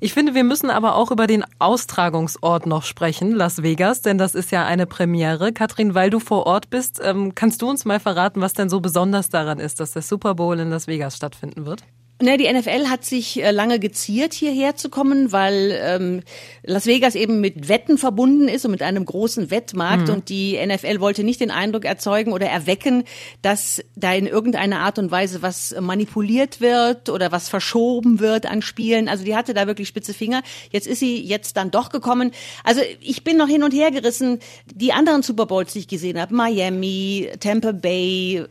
Ich 0.00 0.14
finde, 0.14 0.34
wir 0.34 0.44
müssen 0.44 0.70
aber 0.70 0.94
auch 0.94 1.10
über 1.10 1.26
den 1.26 1.44
Austragungsort 1.58 2.66
noch 2.66 2.84
sprechen, 2.84 3.32
Las 3.32 3.62
Vegas, 3.62 4.00
denn 4.00 4.16
das 4.16 4.34
ist 4.34 4.52
ja 4.52 4.64
eine 4.64 4.86
Premiere. 4.86 5.52
Katrin, 5.52 5.94
weil 5.94 6.08
du 6.08 6.18
vor 6.18 6.46
Ort 6.46 6.70
bist, 6.70 7.00
ähm, 7.04 7.34
kannst 7.34 7.60
du 7.60 7.68
uns 7.68 7.84
mal 7.84 8.00
verraten, 8.00 8.40
was 8.40 8.54
denn 8.54 8.70
so 8.70 8.80
besonders 8.80 9.28
daran 9.28 9.58
ist, 9.58 9.80
dass 9.80 9.90
der 9.92 10.02
Super 10.02 10.34
Bowl 10.34 10.58
in 10.58 10.70
Las 10.70 10.86
Vegas 10.86 11.16
stattfinden 11.16 11.66
wird? 11.66 11.82
Ne, 12.20 12.36
die 12.36 12.52
NFL 12.52 12.88
hat 12.88 13.04
sich 13.04 13.40
äh, 13.40 13.52
lange 13.52 13.78
geziert, 13.78 14.34
hierher 14.34 14.74
zu 14.74 14.88
kommen, 14.88 15.30
weil 15.30 15.78
ähm, 15.80 16.22
Las 16.64 16.86
Vegas 16.86 17.14
eben 17.14 17.40
mit 17.40 17.68
Wetten 17.68 17.96
verbunden 17.96 18.48
ist 18.48 18.64
und 18.64 18.72
mit 18.72 18.82
einem 18.82 19.04
großen 19.04 19.52
Wettmarkt. 19.52 20.08
Mhm. 20.08 20.14
Und 20.14 20.28
die 20.28 20.58
NFL 20.66 20.98
wollte 20.98 21.22
nicht 21.22 21.40
den 21.40 21.52
Eindruck 21.52 21.84
erzeugen 21.84 22.32
oder 22.32 22.46
erwecken, 22.46 23.04
dass 23.42 23.84
da 23.94 24.12
in 24.14 24.26
irgendeiner 24.26 24.80
Art 24.80 24.98
und 24.98 25.12
Weise 25.12 25.42
was 25.42 25.76
manipuliert 25.80 26.60
wird 26.60 27.08
oder 27.08 27.30
was 27.30 27.48
verschoben 27.48 28.18
wird 28.18 28.46
an 28.46 28.62
Spielen. 28.62 29.08
Also 29.08 29.24
die 29.24 29.36
hatte 29.36 29.54
da 29.54 29.68
wirklich 29.68 29.86
spitze 29.86 30.12
Finger. 30.12 30.42
Jetzt 30.72 30.88
ist 30.88 30.98
sie 30.98 31.22
jetzt 31.22 31.56
dann 31.56 31.70
doch 31.70 31.88
gekommen. 31.88 32.32
Also 32.64 32.80
ich 33.00 33.22
bin 33.22 33.36
noch 33.36 33.48
hin 33.48 33.62
und 33.62 33.72
her 33.72 33.92
gerissen. 33.92 34.40
Die 34.66 34.92
anderen 34.92 35.22
Super 35.22 35.46
Bowls, 35.46 35.72
die 35.72 35.78
ich 35.80 35.88
gesehen 35.88 36.20
habe, 36.20 36.34
Miami, 36.34 37.28
Tampa 37.38 37.70
Bay, 37.70 38.38
äh, 38.38 38.44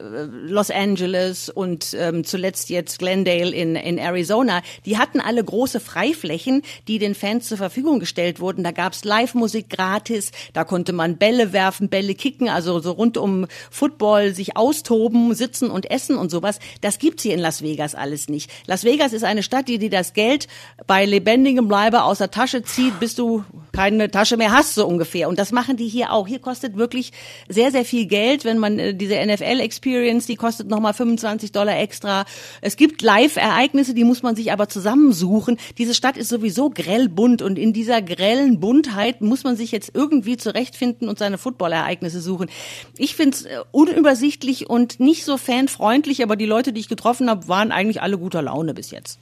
Los 0.45 0.71
Angeles 0.71 1.49
und 1.49 1.93
ähm, 1.99 2.23
zuletzt 2.23 2.69
jetzt 2.69 2.99
Glendale 2.99 3.57
in, 3.58 3.76
in 3.76 3.98
Arizona, 3.98 4.62
die 4.86 4.98
hatten 4.98 5.20
alle 5.20 5.43
große 5.43 5.80
Freiflächen, 5.80 6.62
die 6.88 7.00
den 7.00 7.15
Fans 7.15 7.48
zur 7.48 7.58
Verfügung 7.58 8.00
gestellt 8.00 8.39
wurden. 8.39 8.63
Da 8.63 8.72
gab's 8.72 9.04
Live-Musik 9.04 9.70
gratis, 9.70 10.32
da 10.54 10.63
konnte 10.63 10.93
man 10.93 11.17
Bälle 11.17 11.54
werfen, 11.54 11.89
Bälle 11.89 12.15
kicken, 12.15 12.50
also 12.50 12.80
so 12.80 12.91
rund 12.91 13.17
um 13.17 13.48
Football 13.72 14.34
sich 14.34 14.56
austoben, 14.56 15.34
sitzen 15.34 15.70
und 15.70 15.89
essen 15.89 16.17
und 16.17 16.32
sowas. 16.32 16.60
Das 16.82 17.00
gibt's 17.00 17.24
hier 17.24 17.34
in 17.34 17.39
Las 17.39 17.62
Vegas 17.62 17.96
alles 17.96 18.30
nicht. 18.30 18.50
Las 18.65 18.84
Vegas 18.84 19.13
ist 19.13 19.24
eine 19.24 19.43
Stadt, 19.43 19.67
die 19.67 19.80
dir 19.80 19.89
das 19.89 20.13
Geld 20.13 20.48
bei 20.86 21.06
lebendigem 21.06 21.70
Leibe 21.70 22.04
aus 22.04 22.20
der 22.20 22.32
Tasche 22.32 22.63
zieht, 22.63 23.00
bis 23.00 23.15
du 23.15 23.43
keine 23.74 24.10
Tasche 24.12 24.38
mehr 24.38 24.52
hast, 24.52 24.76
so 24.76 24.88
ungefähr. 24.88 25.30
Und 25.30 25.39
das 25.39 25.52
machen 25.52 25.78
die 25.78 25.88
hier 25.88 26.12
auch. 26.12 26.28
Hier 26.28 26.39
kostet 26.39 26.78
wirklich 26.78 27.12
sehr, 27.48 27.72
sehr 27.72 27.86
viel 27.86 28.06
Geld, 28.06 28.46
wenn 28.46 28.58
man 28.58 28.80
äh, 28.80 28.93
diese 28.93 29.15
NFL-Experience, 29.15 30.26
die 30.26 30.36
kostet 30.36 30.67
nochmal 30.67 30.93
25 30.93 31.52
Dollar 31.52 31.80
extra. 31.80 32.26
Es 32.62 32.76
gibt 32.76 33.02
live 33.02 33.38
Ereignisse, 33.48 33.94
die 33.94 34.04
muss 34.04 34.24
man 34.24 34.36
sich 34.36 34.52
aber 34.52 34.70
zusammensuchen. 34.70 35.58
Diese 35.78 35.94
Stadt 35.94 36.18
ist 36.18 36.30
sowieso 36.30 36.70
grell 36.70 37.10
bunt 37.10 37.42
und 37.42 37.58
in 37.58 37.74
dieser 37.74 38.02
grellen 38.02 38.60
Buntheit 38.60 39.22
muss 39.22 39.44
man 39.44 39.56
sich 39.56 39.72
jetzt 39.72 39.92
irgendwie 39.94 40.38
zurechtfinden 40.38 41.10
und 41.10 41.20
seine 41.20 41.38
Football-Ereignisse 41.38 42.22
suchen. 42.22 42.50
Ich 42.98 43.16
finde 43.16 43.38
es 43.38 43.46
äh, 43.46 43.60
unübersichtlich 43.72 44.70
und 44.70 45.00
nicht 45.00 45.26
so 45.26 45.38
fanfreundlich, 45.38 46.24
aber 46.24 46.36
die 46.36 46.46
Leute, 46.46 46.74
die 46.74 46.80
ich 46.80 46.90
getroffen 46.90 47.30
habe, 47.30 47.48
waren 47.48 47.72
eigentlich 47.72 48.02
alle 48.02 48.18
guter 48.18 48.42
Laune 48.42 48.74
bis 48.74 48.92
jetzt. 48.92 49.20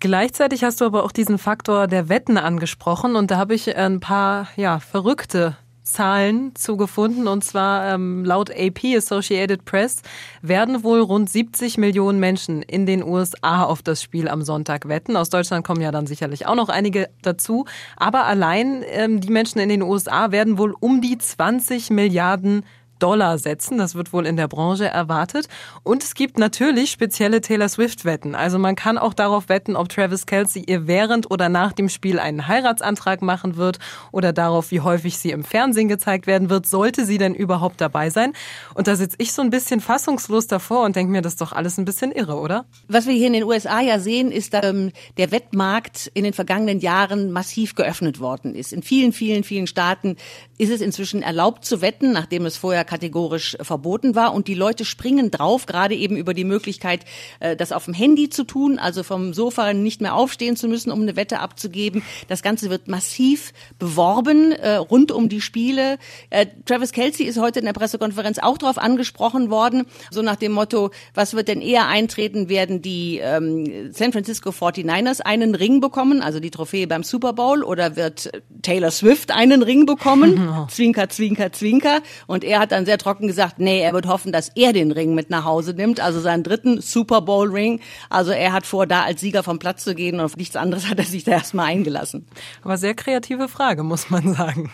Gleichzeitig 0.00 0.64
hast 0.64 0.80
du 0.80 0.84
aber 0.84 1.04
auch 1.04 1.12
diesen 1.12 1.38
Faktor 1.38 1.86
der 1.86 2.08
Wetten 2.08 2.36
angesprochen 2.36 3.16
und 3.16 3.30
da 3.30 3.38
habe 3.38 3.54
ich 3.54 3.74
ein 3.76 4.00
paar 4.00 4.48
ja, 4.56 4.80
verrückte 4.80 5.56
Zahlen 5.84 6.54
zu 6.54 6.76
gefunden 6.76 7.28
und 7.28 7.44
zwar 7.44 7.94
ähm, 7.94 8.24
laut 8.24 8.50
AP 8.50 8.96
Associated 8.96 9.64
Press 9.64 10.02
werden 10.42 10.82
wohl 10.82 11.00
rund 11.00 11.30
70 11.30 11.78
Millionen 11.78 12.18
Menschen 12.18 12.62
in 12.62 12.86
den 12.86 13.04
USA 13.04 13.64
auf 13.64 13.82
das 13.82 14.02
Spiel 14.02 14.28
am 14.28 14.42
Sonntag 14.42 14.88
wetten. 14.88 15.16
Aus 15.16 15.28
Deutschland 15.28 15.64
kommen 15.64 15.82
ja 15.82 15.92
dann 15.92 16.06
sicherlich 16.06 16.46
auch 16.46 16.54
noch 16.54 16.70
einige 16.70 17.10
dazu, 17.22 17.66
aber 17.96 18.24
allein 18.24 18.82
ähm, 18.88 19.20
die 19.20 19.30
Menschen 19.30 19.60
in 19.60 19.68
den 19.68 19.82
USA 19.82 20.32
werden 20.32 20.58
wohl 20.58 20.74
um 20.80 21.00
die 21.00 21.18
20 21.18 21.90
Milliarden 21.90 22.64
Dollar 23.04 23.36
setzen. 23.36 23.76
Das 23.76 23.94
wird 23.94 24.14
wohl 24.14 24.24
in 24.24 24.38
der 24.38 24.48
Branche 24.48 24.86
erwartet. 24.86 25.46
Und 25.82 26.02
es 26.02 26.14
gibt 26.14 26.38
natürlich 26.38 26.90
spezielle 26.90 27.42
Taylor 27.42 27.68
Swift-Wetten. 27.68 28.34
Also 28.34 28.58
man 28.58 28.76
kann 28.76 28.96
auch 28.96 29.12
darauf 29.12 29.50
wetten, 29.50 29.76
ob 29.76 29.90
Travis 29.90 30.24
Kelsey 30.24 30.64
ihr 30.66 30.86
während 30.86 31.30
oder 31.30 31.50
nach 31.50 31.74
dem 31.74 31.90
Spiel 31.90 32.18
einen 32.18 32.48
Heiratsantrag 32.48 33.20
machen 33.20 33.56
wird 33.56 33.78
oder 34.10 34.32
darauf, 34.32 34.70
wie 34.70 34.80
häufig 34.80 35.18
sie 35.18 35.32
im 35.32 35.44
Fernsehen 35.44 35.88
gezeigt 35.88 36.26
werden 36.26 36.48
wird, 36.48 36.66
sollte 36.66 37.04
sie 37.04 37.18
denn 37.18 37.34
überhaupt 37.34 37.78
dabei 37.82 38.08
sein. 38.08 38.32
Und 38.72 38.88
da 38.88 38.96
sitze 38.96 39.16
ich 39.18 39.34
so 39.34 39.42
ein 39.42 39.50
bisschen 39.50 39.80
fassungslos 39.80 40.46
davor 40.46 40.86
und 40.86 40.96
denke 40.96 41.12
mir, 41.12 41.20
das 41.20 41.34
ist 41.34 41.42
doch 41.42 41.52
alles 41.52 41.76
ein 41.76 41.84
bisschen 41.84 42.10
irre, 42.10 42.38
oder? 42.38 42.64
Was 42.88 43.06
wir 43.06 43.12
hier 43.12 43.26
in 43.26 43.34
den 43.34 43.44
USA 43.44 43.82
ja 43.82 43.98
sehen, 43.98 44.32
ist, 44.32 44.54
dass 44.54 44.64
ähm, 44.64 44.92
der 45.18 45.30
Wettmarkt 45.30 46.10
in 46.14 46.24
den 46.24 46.32
vergangenen 46.32 46.80
Jahren 46.80 47.32
massiv 47.32 47.74
geöffnet 47.74 48.18
worden 48.18 48.54
ist. 48.54 48.72
In 48.72 48.82
vielen, 48.82 49.12
vielen, 49.12 49.44
vielen 49.44 49.66
Staaten 49.66 50.16
ist 50.56 50.70
es 50.70 50.80
inzwischen 50.80 51.20
erlaubt 51.20 51.66
zu 51.66 51.82
wetten, 51.82 52.12
nachdem 52.12 52.46
es 52.46 52.56
vorher 52.56 52.86
kategorisch 52.94 53.56
verboten 53.60 54.14
war. 54.14 54.32
Und 54.34 54.46
die 54.46 54.54
Leute 54.54 54.84
springen 54.84 55.32
drauf, 55.32 55.66
gerade 55.66 55.96
eben 55.96 56.16
über 56.16 56.32
die 56.32 56.44
Möglichkeit, 56.44 57.00
äh, 57.40 57.56
das 57.56 57.72
auf 57.72 57.86
dem 57.86 57.94
Handy 57.94 58.28
zu 58.30 58.44
tun, 58.44 58.78
also 58.78 59.02
vom 59.02 59.34
Sofa 59.34 59.72
nicht 59.72 60.00
mehr 60.00 60.14
aufstehen 60.14 60.54
zu 60.54 60.68
müssen, 60.68 60.92
um 60.92 61.02
eine 61.02 61.16
Wette 61.16 61.40
abzugeben. 61.40 62.04
Das 62.28 62.42
Ganze 62.42 62.70
wird 62.70 62.86
massiv 62.86 63.52
beworben 63.80 64.52
äh, 64.52 64.76
rund 64.76 65.10
um 65.10 65.28
die 65.28 65.40
Spiele. 65.40 65.98
Äh, 66.30 66.46
Travis 66.66 66.92
Kelsey 66.92 67.26
ist 67.26 67.40
heute 67.40 67.58
in 67.58 67.64
der 67.64 67.72
Pressekonferenz 67.72 68.38
auch 68.38 68.58
darauf 68.58 68.78
angesprochen 68.78 69.50
worden, 69.50 69.86
so 70.12 70.22
nach 70.22 70.36
dem 70.36 70.52
Motto, 70.52 70.90
was 71.14 71.34
wird 71.34 71.48
denn 71.48 71.60
eher 71.60 71.88
eintreten, 71.88 72.48
werden 72.48 72.80
die 72.80 73.18
ähm, 73.20 73.92
San 73.92 74.12
Francisco 74.12 74.50
49ers 74.50 75.20
einen 75.20 75.56
Ring 75.56 75.80
bekommen, 75.80 76.22
also 76.22 76.38
die 76.38 76.52
Trophäe 76.52 76.86
beim 76.86 77.02
Super 77.02 77.32
Bowl, 77.32 77.64
oder 77.64 77.96
wird 77.96 78.30
Taylor 78.62 78.92
Swift 78.92 79.32
einen 79.32 79.64
Ring 79.64 79.84
bekommen? 79.84 80.48
Zwinker, 80.68 81.08
zwinker, 81.08 81.50
zwinker. 81.50 82.00
Und 82.28 82.44
er 82.44 82.60
hat 82.60 82.70
dann 82.70 82.83
sehr 82.86 82.98
trocken 82.98 83.26
gesagt, 83.26 83.58
nee, 83.58 83.80
er 83.80 83.92
wird 83.92 84.06
hoffen, 84.06 84.32
dass 84.32 84.50
er 84.54 84.72
den 84.72 84.92
Ring 84.92 85.14
mit 85.14 85.30
nach 85.30 85.44
Hause 85.44 85.74
nimmt, 85.74 86.00
also 86.00 86.20
seinen 86.20 86.42
dritten 86.42 86.80
Super 86.80 87.20
Bowl 87.20 87.50
Ring. 87.50 87.80
Also 88.10 88.32
er 88.32 88.52
hat 88.52 88.66
vor, 88.66 88.86
da 88.86 89.02
als 89.02 89.20
Sieger 89.20 89.42
vom 89.42 89.58
Platz 89.58 89.84
zu 89.84 89.94
gehen 89.94 90.16
und 90.16 90.24
auf 90.24 90.36
nichts 90.36 90.56
anderes 90.56 90.88
hat 90.88 90.98
er 90.98 91.04
sich 91.04 91.24
da 91.24 91.32
erstmal 91.32 91.66
eingelassen. 91.66 92.26
Aber 92.62 92.76
sehr 92.76 92.94
kreative 92.94 93.48
Frage, 93.48 93.82
muss 93.82 94.10
man 94.10 94.34
sagen. 94.34 94.70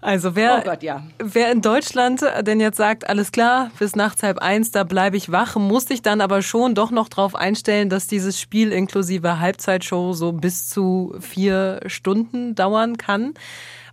Also 0.00 0.36
wer, 0.36 0.58
oh 0.60 0.70
Gott, 0.70 0.82
ja. 0.82 1.02
wer 1.18 1.50
in 1.50 1.62
Deutschland 1.62 2.22
denn 2.42 2.60
jetzt 2.60 2.76
sagt, 2.76 3.08
alles 3.08 3.32
klar, 3.32 3.70
bis 3.78 3.96
nachts 3.96 4.22
halb 4.22 4.38
eins, 4.38 4.70
da 4.70 4.84
bleibe 4.84 5.16
ich 5.16 5.32
wach, 5.32 5.56
muss 5.56 5.86
sich 5.86 6.02
dann 6.02 6.20
aber 6.20 6.42
schon 6.42 6.74
doch 6.74 6.90
noch 6.90 7.08
darauf 7.08 7.34
einstellen, 7.34 7.88
dass 7.88 8.06
dieses 8.06 8.40
Spiel 8.40 8.72
inklusive 8.72 9.40
Halbzeitshow 9.40 10.12
so 10.12 10.32
bis 10.32 10.68
zu 10.68 11.14
vier 11.20 11.80
Stunden 11.86 12.54
dauern 12.54 12.96
kann. 12.96 13.34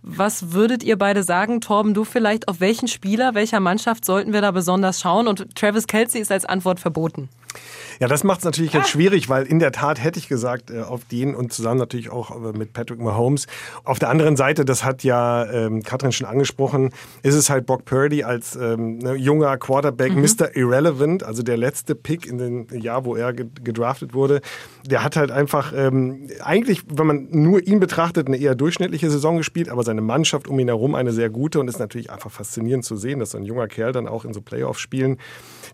Was 0.06 0.52
würdet 0.52 0.82
ihr 0.82 0.98
beide 0.98 1.22
sagen, 1.22 1.62
Torben, 1.62 1.94
du 1.94 2.04
vielleicht, 2.04 2.48
auf 2.48 2.60
welchen 2.60 2.88
Spieler, 2.88 3.34
welcher 3.34 3.60
Mannschaft 3.60 4.04
sollten 4.04 4.34
wir 4.34 4.42
da 4.42 4.50
besonders 4.50 5.00
schauen? 5.00 5.26
Und 5.26 5.56
Travis 5.56 5.86
Kelsey 5.86 6.20
ist 6.20 6.30
als 6.30 6.44
Antwort 6.44 6.78
verboten. 6.78 7.30
Ja, 8.00 8.08
das 8.08 8.24
macht 8.24 8.40
es 8.40 8.44
natürlich 8.44 8.72
jetzt 8.72 8.88
schwierig, 8.88 9.28
weil 9.28 9.44
in 9.44 9.58
der 9.58 9.72
Tat 9.72 10.02
hätte 10.02 10.18
ich 10.18 10.28
gesagt, 10.28 10.70
äh, 10.70 10.82
auf 10.82 11.04
den 11.04 11.34
und 11.34 11.52
zusammen 11.52 11.78
natürlich 11.78 12.10
auch 12.10 12.30
äh, 12.30 12.56
mit 12.56 12.72
Patrick 12.72 13.00
Mahomes. 13.00 13.46
Auf 13.84 13.98
der 13.98 14.10
anderen 14.10 14.36
Seite, 14.36 14.64
das 14.64 14.84
hat 14.84 15.04
ja 15.04 15.44
ähm, 15.50 15.82
Katrin 15.82 16.12
schon 16.12 16.26
angesprochen, 16.26 16.90
ist 17.22 17.34
es 17.34 17.50
halt 17.50 17.66
Brock 17.66 17.84
Purdy 17.84 18.24
als 18.24 18.56
ähm, 18.56 18.98
ne, 18.98 19.14
junger 19.14 19.56
Quarterback, 19.58 20.14
mhm. 20.14 20.22
Mr. 20.22 20.56
Irrelevant, 20.56 21.22
also 21.22 21.42
der 21.42 21.56
letzte 21.56 21.94
Pick 21.94 22.26
in 22.26 22.38
dem 22.38 22.66
Jahr, 22.80 23.04
wo 23.04 23.14
er 23.14 23.32
gedraftet 23.32 24.14
wurde. 24.14 24.40
Der 24.84 25.04
hat 25.04 25.16
halt 25.16 25.30
einfach 25.30 25.72
ähm, 25.74 26.28
eigentlich, 26.42 26.82
wenn 26.88 27.06
man 27.06 27.28
nur 27.30 27.66
ihn 27.66 27.80
betrachtet, 27.80 28.26
eine 28.26 28.36
eher 28.36 28.54
durchschnittliche 28.54 29.10
Saison 29.10 29.36
gespielt, 29.36 29.68
aber 29.68 29.82
seine 29.82 30.00
Mannschaft 30.00 30.48
um 30.48 30.58
ihn 30.58 30.68
herum 30.68 30.94
eine 30.94 31.12
sehr 31.12 31.30
gute 31.30 31.60
und 31.60 31.68
ist 31.68 31.78
natürlich 31.78 32.10
einfach 32.10 32.30
faszinierend 32.30 32.84
zu 32.84 32.96
sehen, 32.96 33.20
dass 33.20 33.30
so 33.30 33.38
ein 33.38 33.44
junger 33.44 33.68
Kerl 33.68 33.92
dann 33.92 34.08
auch 34.08 34.24
in 34.24 34.32
so 34.32 34.40
Playoff-Spielen 34.40 35.18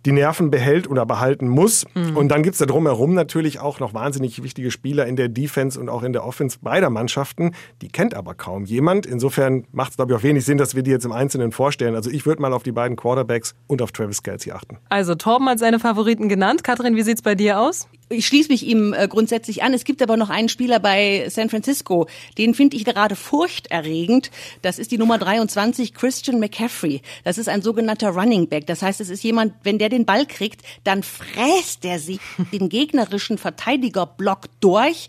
die 0.06 0.12
Nerven 0.12 0.50
behält 0.50 0.88
oder 0.88 1.06
behalten 1.06 1.48
muss. 1.48 1.84
Mhm. 1.94 2.16
Und 2.16 2.28
dann 2.28 2.42
gibt's 2.42 2.58
da 2.58 2.66
drumherum 2.66 3.14
natürlich 3.14 3.60
auch 3.60 3.80
noch 3.80 3.94
wahnsinnig 3.94 4.42
wichtige 4.42 4.70
Spieler 4.70 5.06
in 5.06 5.16
der 5.16 5.28
Defense 5.28 5.78
und 5.78 5.88
auch 5.88 6.02
in 6.02 6.12
der 6.12 6.24
Offense 6.24 6.58
beider 6.60 6.90
Mannschaften. 6.90 7.52
Die 7.82 7.88
kennt 7.88 8.14
aber 8.14 8.34
kaum 8.34 8.64
jemand. 8.64 9.06
Insofern 9.06 9.64
macht 9.72 9.90
es, 9.90 9.96
glaube 9.96 10.12
ich, 10.12 10.18
auch 10.18 10.22
wenig 10.22 10.44
Sinn, 10.44 10.58
dass 10.58 10.74
wir 10.74 10.82
die 10.82 10.90
jetzt 10.90 11.04
im 11.04 11.12
Einzelnen 11.12 11.52
vorstellen. 11.52 11.94
Also 11.94 12.10
ich 12.10 12.26
würde 12.26 12.42
mal 12.42 12.52
auf 12.52 12.62
die 12.62 12.72
beiden 12.72 12.96
Quarterbacks 12.96 13.54
und 13.66 13.82
auf 13.82 13.92
Travis 13.92 14.22
Kelsey 14.22 14.52
achten. 14.52 14.78
Also 14.88 15.14
Torben 15.14 15.48
hat 15.48 15.58
seine 15.58 15.78
Favoriten 15.78 16.28
genannt. 16.28 16.64
Katrin, 16.64 16.96
wie 16.96 17.02
sieht's 17.02 17.22
bei 17.22 17.34
dir 17.34 17.60
aus? 17.60 17.88
Ich 18.12 18.26
schließe 18.26 18.50
mich 18.50 18.66
ihm 18.66 18.92
äh, 18.92 19.06
grundsätzlich 19.06 19.62
an. 19.62 19.72
Es 19.72 19.84
gibt 19.84 20.02
aber 20.02 20.16
noch 20.16 20.30
einen 20.30 20.48
Spieler 20.48 20.80
bei 20.80 21.28
San 21.28 21.48
Francisco, 21.48 22.08
den 22.38 22.54
finde 22.54 22.76
ich 22.76 22.84
gerade 22.84 23.14
furchterregend. 23.14 24.32
Das 24.62 24.80
ist 24.80 24.90
die 24.90 24.98
Nummer 24.98 25.16
23, 25.16 25.94
Christian 25.94 26.40
McCaffrey. 26.40 27.02
Das 27.22 27.38
ist 27.38 27.48
ein 27.48 27.62
sogenannter 27.62 28.08
Running 28.08 28.48
Back. 28.48 28.66
Das 28.66 28.82
heißt, 28.82 29.00
es 29.00 29.10
ist 29.10 29.22
jemand, 29.22 29.54
wenn 29.62 29.78
der 29.78 29.90
den 29.90 30.06
Ball 30.06 30.26
kriegt, 30.26 30.62
dann 30.82 31.04
fräst 31.04 31.84
er 31.84 32.00
sich 32.00 32.18
den 32.52 32.68
gegnerischen 32.68 33.38
Verteidigerblock 33.38 34.46
durch 34.58 35.06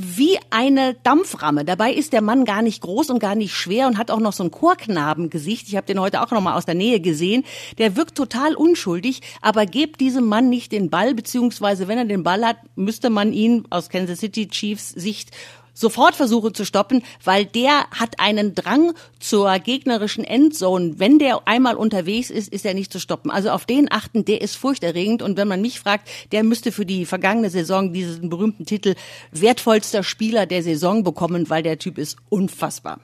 wie 0.00 0.38
eine 0.50 0.94
Dampframme. 1.02 1.64
Dabei 1.64 1.92
ist 1.92 2.12
der 2.12 2.22
Mann 2.22 2.44
gar 2.44 2.62
nicht 2.62 2.82
groß 2.82 3.10
und 3.10 3.18
gar 3.18 3.34
nicht 3.34 3.52
schwer 3.52 3.88
und 3.88 3.98
hat 3.98 4.12
auch 4.12 4.20
noch 4.20 4.32
so 4.32 4.44
ein 4.44 4.52
Chorknabengesicht. 4.52 5.66
Ich 5.66 5.74
habe 5.74 5.88
den 5.88 6.00
heute 6.00 6.22
auch 6.22 6.30
noch 6.30 6.40
mal 6.40 6.54
aus 6.54 6.64
der 6.64 6.76
Nähe 6.76 7.00
gesehen. 7.00 7.42
Der 7.78 7.96
wirkt 7.96 8.14
total 8.14 8.54
unschuldig, 8.54 9.22
aber 9.42 9.66
gebt 9.66 10.00
diesem 10.00 10.26
Mann 10.26 10.48
nicht 10.48 10.70
den 10.70 10.88
Ball, 10.88 11.16
beziehungsweise 11.16 11.88
wenn 11.88 11.98
er 11.98 12.04
den 12.04 12.22
Ball 12.22 12.46
hat, 12.46 12.58
müsste 12.76 13.10
man 13.10 13.32
ihn 13.32 13.64
aus 13.70 13.88
Kansas 13.88 14.20
City 14.20 14.46
Chiefs 14.46 14.90
Sicht 14.90 15.32
sofort 15.78 16.16
versuche 16.16 16.52
zu 16.52 16.64
stoppen, 16.64 17.02
weil 17.22 17.44
der 17.44 17.88
hat 17.90 18.18
einen 18.18 18.54
Drang 18.54 18.92
zur 19.20 19.58
gegnerischen 19.58 20.24
Endzone. 20.24 20.94
Wenn 20.98 21.18
der 21.18 21.46
einmal 21.46 21.76
unterwegs 21.76 22.30
ist, 22.30 22.52
ist 22.52 22.66
er 22.66 22.74
nicht 22.74 22.92
zu 22.92 22.98
stoppen. 22.98 23.30
Also 23.30 23.50
auf 23.50 23.64
den 23.64 23.90
achten, 23.90 24.24
der 24.24 24.40
ist 24.40 24.56
furchterregend. 24.56 25.22
Und 25.22 25.36
wenn 25.36 25.48
man 25.48 25.60
mich 25.60 25.78
fragt, 25.78 26.08
der 26.32 26.42
müsste 26.42 26.72
für 26.72 26.84
die 26.84 27.06
vergangene 27.06 27.50
Saison 27.50 27.92
diesen 27.92 28.28
berühmten 28.28 28.66
Titel 28.66 28.94
wertvollster 29.30 30.02
Spieler 30.02 30.46
der 30.46 30.62
Saison 30.62 31.04
bekommen, 31.04 31.48
weil 31.48 31.62
der 31.62 31.78
Typ 31.78 31.98
ist 31.98 32.16
unfassbar. 32.28 33.00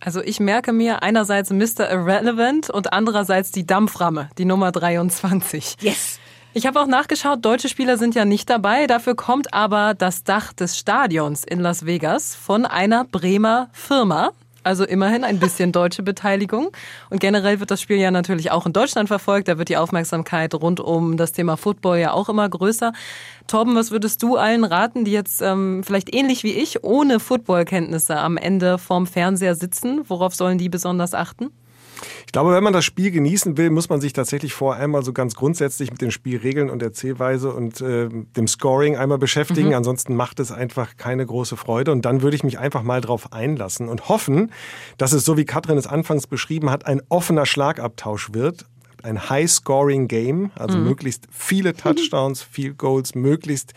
Also 0.00 0.20
ich 0.20 0.38
merke 0.38 0.72
mir 0.72 1.02
einerseits 1.02 1.50
Mr. 1.50 1.90
Irrelevant 1.90 2.68
und 2.68 2.92
andererseits 2.92 3.52
die 3.52 3.66
Dampframme, 3.66 4.28
die 4.36 4.44
Nummer 4.44 4.70
23. 4.70 5.76
Yes. 5.80 6.18
Ich 6.56 6.66
habe 6.66 6.80
auch 6.80 6.86
nachgeschaut, 6.86 7.44
deutsche 7.44 7.68
Spieler 7.68 7.98
sind 7.98 8.14
ja 8.14 8.24
nicht 8.24 8.48
dabei. 8.48 8.86
Dafür 8.86 9.16
kommt 9.16 9.52
aber 9.52 9.92
das 9.92 10.22
Dach 10.22 10.52
des 10.52 10.78
Stadions 10.78 11.42
in 11.42 11.58
Las 11.58 11.84
Vegas 11.84 12.36
von 12.36 12.64
einer 12.64 13.04
Bremer 13.04 13.70
Firma. 13.72 14.30
Also 14.62 14.84
immerhin 14.84 15.24
ein 15.24 15.40
bisschen 15.40 15.72
deutsche 15.72 16.04
Beteiligung. 16.04 16.70
Und 17.10 17.18
generell 17.18 17.58
wird 17.58 17.72
das 17.72 17.82
Spiel 17.82 17.96
ja 17.96 18.12
natürlich 18.12 18.52
auch 18.52 18.66
in 18.66 18.72
Deutschland 18.72 19.08
verfolgt. 19.08 19.48
Da 19.48 19.58
wird 19.58 19.68
die 19.68 19.76
Aufmerksamkeit 19.76 20.54
rund 20.54 20.78
um 20.78 21.16
das 21.16 21.32
Thema 21.32 21.56
Football 21.56 21.98
ja 21.98 22.12
auch 22.12 22.28
immer 22.28 22.48
größer. 22.48 22.92
Torben, 23.48 23.74
was 23.74 23.90
würdest 23.90 24.22
du 24.22 24.36
allen 24.36 24.62
raten, 24.62 25.04
die 25.04 25.10
jetzt 25.10 25.42
ähm, 25.42 25.82
vielleicht 25.82 26.14
ähnlich 26.14 26.44
wie 26.44 26.52
ich 26.52 26.84
ohne 26.84 27.18
Footballkenntnisse 27.18 28.16
am 28.16 28.36
Ende 28.36 28.78
vorm 28.78 29.08
Fernseher 29.08 29.56
sitzen? 29.56 30.02
Worauf 30.06 30.36
sollen 30.36 30.58
die 30.58 30.68
besonders 30.68 31.14
achten? 31.14 31.50
Ich 32.26 32.32
glaube, 32.32 32.52
wenn 32.52 32.64
man 32.64 32.72
das 32.72 32.84
Spiel 32.84 33.10
genießen 33.10 33.56
will, 33.56 33.70
muss 33.70 33.88
man 33.88 34.00
sich 34.00 34.12
tatsächlich 34.12 34.54
vor 34.54 34.74
einmal 34.74 35.04
so 35.04 35.12
ganz 35.12 35.34
grundsätzlich 35.34 35.90
mit 35.90 36.00
den 36.00 36.10
Spielregeln 36.10 36.70
und 36.70 36.80
der 36.80 36.92
Zählweise 36.92 37.52
und 37.52 37.80
äh, 37.80 38.08
dem 38.08 38.48
Scoring 38.48 38.96
einmal 38.96 39.18
beschäftigen. 39.18 39.68
Mhm. 39.68 39.74
Ansonsten 39.74 40.14
macht 40.16 40.40
es 40.40 40.52
einfach 40.52 40.96
keine 40.96 41.24
große 41.26 41.56
Freude. 41.56 41.92
Und 41.92 42.04
dann 42.04 42.22
würde 42.22 42.36
ich 42.36 42.44
mich 42.44 42.58
einfach 42.58 42.82
mal 42.82 43.00
drauf 43.00 43.32
einlassen 43.32 43.88
und 43.88 44.08
hoffen, 44.08 44.52
dass 44.98 45.12
es, 45.12 45.24
so 45.24 45.36
wie 45.36 45.44
Katrin 45.44 45.78
es 45.78 45.86
anfangs 45.86 46.26
beschrieben 46.26 46.70
hat, 46.70 46.86
ein 46.86 47.02
offener 47.08 47.46
Schlagabtausch 47.46 48.32
wird 48.32 48.66
ein 49.04 49.28
High-Scoring-Game, 49.28 50.50
also 50.54 50.78
mhm. 50.78 50.84
möglichst 50.84 51.28
viele 51.30 51.74
Touchdowns, 51.74 52.42
viel 52.42 52.72
Goals, 52.72 53.14
möglichst 53.14 53.74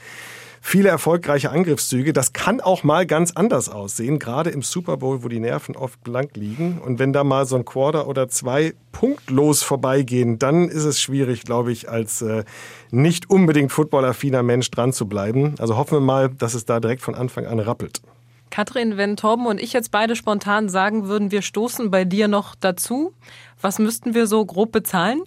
viele 0.61 0.89
erfolgreiche 0.89 1.51
Angriffszüge. 1.51 2.13
Das 2.13 2.33
kann 2.33 2.61
auch 2.61 2.83
mal 2.83 3.05
ganz 3.05 3.31
anders 3.33 3.69
aussehen, 3.69 4.19
gerade 4.19 4.49
im 4.49 4.61
Super 4.61 4.97
Bowl, 4.97 5.23
wo 5.23 5.27
die 5.27 5.39
Nerven 5.39 5.75
oft 5.75 6.03
blank 6.03 6.35
liegen. 6.35 6.79
Und 6.83 6.99
wenn 6.99 7.13
da 7.13 7.23
mal 7.23 7.45
so 7.45 7.55
ein 7.55 7.65
Quarter 7.65 8.07
oder 8.07 8.29
zwei 8.29 8.73
punktlos 8.91 9.63
vorbeigehen, 9.63 10.39
dann 10.39 10.69
ist 10.69 10.83
es 10.83 11.01
schwierig, 11.01 11.43
glaube 11.43 11.71
ich, 11.71 11.89
als 11.89 12.21
äh, 12.21 12.43
nicht 12.91 13.29
unbedingt 13.29 13.71
footballaffiner 13.71 14.43
Mensch 14.43 14.71
dran 14.71 14.93
zu 14.93 15.07
bleiben. 15.07 15.55
Also 15.59 15.77
hoffen 15.77 15.97
wir 15.97 16.01
mal, 16.01 16.29
dass 16.29 16.53
es 16.53 16.65
da 16.65 16.79
direkt 16.79 17.01
von 17.01 17.15
Anfang 17.15 17.45
an 17.45 17.59
rappelt. 17.59 18.01
Katrin, 18.49 18.97
wenn 18.97 19.17
Torben 19.17 19.45
und 19.45 19.61
ich 19.61 19.73
jetzt 19.73 19.91
beide 19.91 20.15
spontan 20.15 20.69
sagen 20.69 21.07
würden, 21.07 21.31
wir 21.31 21.41
stoßen 21.41 21.91
bei 21.91 22.05
dir 22.05 22.27
noch 22.27 22.55
dazu, 22.55 23.13
Was 23.61 23.79
müssten 23.79 24.13
wir 24.13 24.27
so 24.27 24.45
grob 24.45 24.71
bezahlen? 24.71 25.23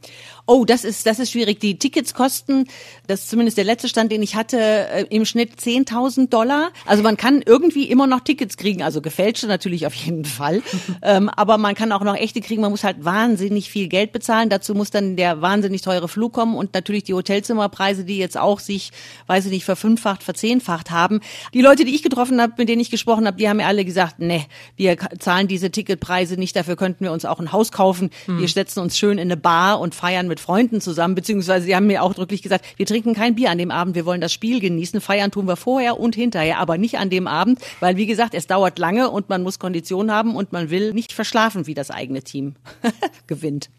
Oh, 0.46 0.64
das 0.64 0.84
ist, 0.84 1.06
das 1.06 1.18
ist 1.18 1.30
schwierig. 1.30 1.60
Die 1.60 1.78
Tickets 1.78 2.14
kosten, 2.14 2.66
das 3.06 3.20
ist 3.20 3.30
zumindest 3.30 3.56
der 3.56 3.64
letzte 3.64 3.88
Stand, 3.88 4.10
den 4.10 4.22
ich 4.22 4.34
hatte, 4.34 4.58
äh, 4.58 5.06
im 5.10 5.24
Schnitt 5.24 5.60
10.000 5.60 6.28
Dollar. 6.28 6.70
Also 6.86 7.02
man 7.02 7.16
kann 7.16 7.42
irgendwie 7.44 7.84
immer 7.84 8.06
noch 8.06 8.20
Tickets 8.20 8.56
kriegen, 8.56 8.82
also 8.82 9.00
gefälschte 9.00 9.46
natürlich 9.46 9.86
auf 9.86 9.94
jeden 9.94 10.24
Fall. 10.24 10.62
ähm, 11.02 11.28
aber 11.28 11.58
man 11.58 11.74
kann 11.74 11.92
auch 11.92 12.02
noch 12.02 12.16
echte 12.16 12.40
kriegen. 12.40 12.62
Man 12.62 12.70
muss 12.70 12.84
halt 12.84 13.04
wahnsinnig 13.04 13.70
viel 13.70 13.88
Geld 13.88 14.12
bezahlen. 14.12 14.48
Dazu 14.48 14.74
muss 14.74 14.90
dann 14.90 15.16
der 15.16 15.40
wahnsinnig 15.40 15.82
teure 15.82 16.08
Flug 16.08 16.32
kommen 16.32 16.56
und 16.56 16.74
natürlich 16.74 17.04
die 17.04 17.14
Hotelzimmerpreise, 17.14 18.04
die 18.04 18.18
jetzt 18.18 18.38
auch 18.38 18.60
sich, 18.60 18.90
weiß 19.26 19.46
ich 19.46 19.52
nicht, 19.52 19.64
verfünffacht, 19.64 20.22
verzehnfacht 20.22 20.90
haben. 20.90 21.20
Die 21.54 21.62
Leute, 21.62 21.84
die 21.84 21.94
ich 21.94 22.02
getroffen 22.02 22.40
habe, 22.40 22.54
mit 22.56 22.68
denen 22.68 22.80
ich 22.80 22.90
gesprochen 22.90 23.26
habe, 23.26 23.36
die 23.36 23.48
haben 23.48 23.58
mir 23.58 23.66
alle 23.66 23.84
gesagt, 23.84 24.18
ne, 24.18 24.44
wir 24.76 24.96
zahlen 25.18 25.48
diese 25.48 25.70
Ticketpreise 25.70 26.36
nicht, 26.36 26.56
dafür 26.56 26.76
könnten 26.76 27.04
wir 27.04 27.12
uns 27.12 27.24
auch 27.24 27.40
ein 27.40 27.52
Haus 27.52 27.72
kaufen. 27.72 28.10
Wir 28.26 28.48
setzen 28.48 28.80
uns 28.80 28.98
schön 28.98 29.18
in 29.18 29.28
eine 29.28 29.36
Bar 29.36 29.80
und 29.80 29.94
feiern 29.94 30.28
mit 30.28 30.40
Freunden 30.40 30.80
zusammen, 30.80 31.14
beziehungsweise 31.14 31.66
sie 31.66 31.76
haben 31.76 31.86
mir 31.86 32.02
auch 32.02 32.14
drücklich 32.14 32.42
gesagt, 32.42 32.64
wir 32.76 32.86
trinken 32.86 33.14
kein 33.14 33.34
Bier 33.34 33.50
an 33.50 33.58
dem 33.58 33.70
Abend, 33.70 33.94
wir 33.94 34.06
wollen 34.06 34.20
das 34.20 34.32
Spiel 34.32 34.60
genießen, 34.60 35.00
feiern 35.00 35.30
tun 35.30 35.46
wir 35.46 35.56
vorher 35.56 35.98
und 35.98 36.14
hinterher, 36.14 36.58
aber 36.58 36.78
nicht 36.78 36.98
an 36.98 37.10
dem 37.10 37.26
Abend, 37.26 37.60
weil 37.80 37.96
wie 37.96 38.06
gesagt, 38.06 38.34
es 38.34 38.46
dauert 38.46 38.78
lange 38.78 39.10
und 39.10 39.28
man 39.28 39.42
muss 39.42 39.58
Kondition 39.58 40.10
haben 40.10 40.34
und 40.36 40.52
man 40.52 40.70
will 40.70 40.92
nicht 40.92 41.12
verschlafen, 41.12 41.66
wie 41.66 41.74
das 41.74 41.90
eigene 41.90 42.22
Team 42.22 42.54
gewinnt. 43.26 43.70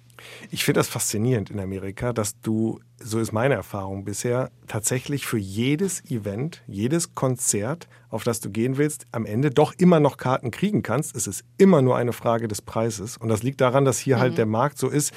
Ich 0.50 0.64
finde 0.64 0.80
das 0.80 0.88
faszinierend 0.88 1.50
in 1.50 1.60
Amerika, 1.60 2.14
dass 2.14 2.40
du, 2.42 2.80
so 2.98 3.20
ist 3.20 3.32
meine 3.32 3.56
Erfahrung 3.56 4.06
bisher, 4.06 4.52
tatsächlich 4.68 5.26
für 5.26 5.38
jedes 5.38 6.04
Event, 6.10 6.64
jedes 6.68 7.16
Konzert, 7.16 7.88
auf 8.10 8.24
das 8.24 8.40
du 8.40 8.50
gehen 8.50 8.78
willst, 8.78 9.06
am 9.12 9.26
Ende 9.26 9.50
doch 9.52 9.74
immer 9.78 10.00
noch 10.00 10.18
Karten 10.18 10.52
kriegen 10.52 10.84
kannst. 10.84 11.16
Es 11.16 11.28
ist 11.28 11.44
immer 11.58 11.82
nur 11.82 11.98
eine 11.98 12.14
Frage 12.14 12.48
des 12.48 12.62
Preises. 12.62 13.18
Und 13.18 13.30
das 13.30 13.44
liegt 13.44 13.62
daran, 13.62 13.86
dass 13.86 14.00
hier 14.00 14.20
halt 14.20 14.38
der 14.38 14.46
Markt 14.46 14.78
so 14.78 14.90
ist, 14.90 15.14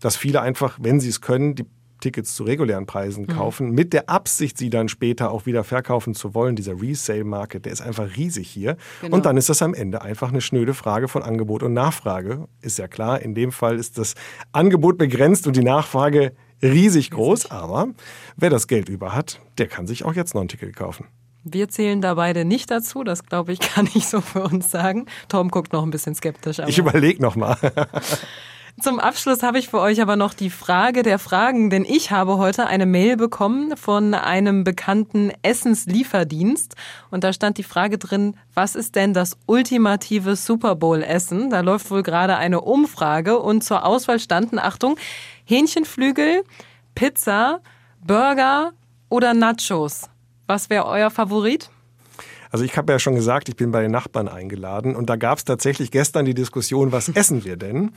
dass 0.00 0.16
viele 0.16 0.40
einfach, 0.40 0.78
wenn 0.80 1.00
sie 1.00 1.08
es 1.08 1.20
können, 1.20 1.54
die 1.54 1.64
Tickets 2.00 2.34
zu 2.34 2.44
regulären 2.44 2.86
Preisen 2.86 3.26
kaufen, 3.26 3.70
mit 3.70 3.92
der 3.92 4.08
Absicht, 4.08 4.58
sie 4.58 4.70
dann 4.70 4.88
später 4.88 5.30
auch 5.30 5.46
wieder 5.46 5.64
verkaufen 5.64 6.14
zu 6.14 6.34
wollen. 6.34 6.56
Dieser 6.56 6.80
Resale-Market, 6.80 7.64
der 7.64 7.72
ist 7.72 7.80
einfach 7.80 8.16
riesig 8.16 8.48
hier. 8.48 8.76
Genau. 9.00 9.16
Und 9.16 9.26
dann 9.26 9.36
ist 9.36 9.48
das 9.48 9.62
am 9.62 9.74
Ende 9.74 10.02
einfach 10.02 10.28
eine 10.28 10.40
schnöde 10.40 10.74
Frage 10.74 11.08
von 11.08 11.22
Angebot 11.22 11.62
und 11.62 11.72
Nachfrage. 11.72 12.48
Ist 12.60 12.78
ja 12.78 12.88
klar, 12.88 13.20
in 13.20 13.34
dem 13.34 13.52
Fall 13.52 13.76
ist 13.76 13.98
das 13.98 14.14
Angebot 14.52 14.98
begrenzt 14.98 15.46
und 15.46 15.56
die 15.56 15.64
Nachfrage 15.64 16.32
riesig 16.62 17.10
groß. 17.10 17.50
Aber 17.50 17.88
wer 18.36 18.50
das 18.50 18.66
Geld 18.66 18.88
über 18.88 19.14
hat, 19.14 19.40
der 19.58 19.66
kann 19.66 19.86
sich 19.86 20.04
auch 20.04 20.14
jetzt 20.14 20.34
noch 20.34 20.42
ein 20.42 20.48
Ticket 20.48 20.76
kaufen. 20.76 21.06
Wir 21.48 21.68
zählen 21.68 22.00
da 22.00 22.14
beide 22.14 22.44
nicht 22.44 22.72
dazu, 22.72 23.04
das 23.04 23.24
glaube 23.24 23.52
ich, 23.52 23.60
kann 23.74 23.88
ich 23.94 24.08
so 24.08 24.20
für 24.20 24.42
uns 24.42 24.70
sagen. 24.70 25.06
Tom 25.28 25.50
guckt 25.50 25.72
noch 25.72 25.84
ein 25.84 25.90
bisschen 25.90 26.14
skeptisch. 26.14 26.58
Ich 26.66 26.78
überlege 26.78 27.22
noch 27.22 27.36
mal. 27.36 27.56
Zum 28.78 29.00
Abschluss 29.00 29.42
habe 29.42 29.58
ich 29.58 29.68
für 29.68 29.80
euch 29.80 30.02
aber 30.02 30.16
noch 30.16 30.34
die 30.34 30.50
Frage 30.50 31.02
der 31.02 31.18
Fragen, 31.18 31.70
denn 31.70 31.86
ich 31.86 32.10
habe 32.10 32.36
heute 32.36 32.66
eine 32.66 32.84
Mail 32.84 33.16
bekommen 33.16 33.74
von 33.74 34.12
einem 34.12 34.64
bekannten 34.64 35.32
Essenslieferdienst 35.40 36.74
und 37.10 37.24
da 37.24 37.32
stand 37.32 37.56
die 37.56 37.62
Frage 37.62 37.96
drin, 37.96 38.36
was 38.52 38.74
ist 38.74 38.94
denn 38.94 39.14
das 39.14 39.38
ultimative 39.46 40.36
Super 40.36 40.74
Bowl 40.74 41.02
Essen? 41.02 41.48
Da 41.48 41.60
läuft 41.60 41.90
wohl 41.90 42.02
gerade 42.02 42.36
eine 42.36 42.60
Umfrage 42.60 43.38
und 43.38 43.64
zur 43.64 43.86
Auswahl 43.86 44.20
standen, 44.20 44.58
Achtung, 44.58 44.98
Hähnchenflügel, 45.46 46.42
Pizza, 46.94 47.60
Burger 48.06 48.72
oder 49.08 49.32
Nachos. 49.32 50.10
Was 50.46 50.68
wäre 50.68 50.84
euer 50.84 51.10
Favorit? 51.10 51.70
Also 52.50 52.64
ich 52.64 52.76
habe 52.76 52.92
ja 52.92 52.98
schon 52.98 53.14
gesagt, 53.14 53.48
ich 53.48 53.56
bin 53.56 53.70
bei 53.72 53.82
den 53.82 53.90
Nachbarn 53.90 54.28
eingeladen 54.28 54.94
und 54.96 55.10
da 55.10 55.16
gab 55.16 55.38
es 55.38 55.44
tatsächlich 55.44 55.90
gestern 55.90 56.24
die 56.24 56.34
Diskussion, 56.34 56.92
was 56.92 57.08
essen 57.08 57.44
wir 57.44 57.56
denn? 57.56 57.92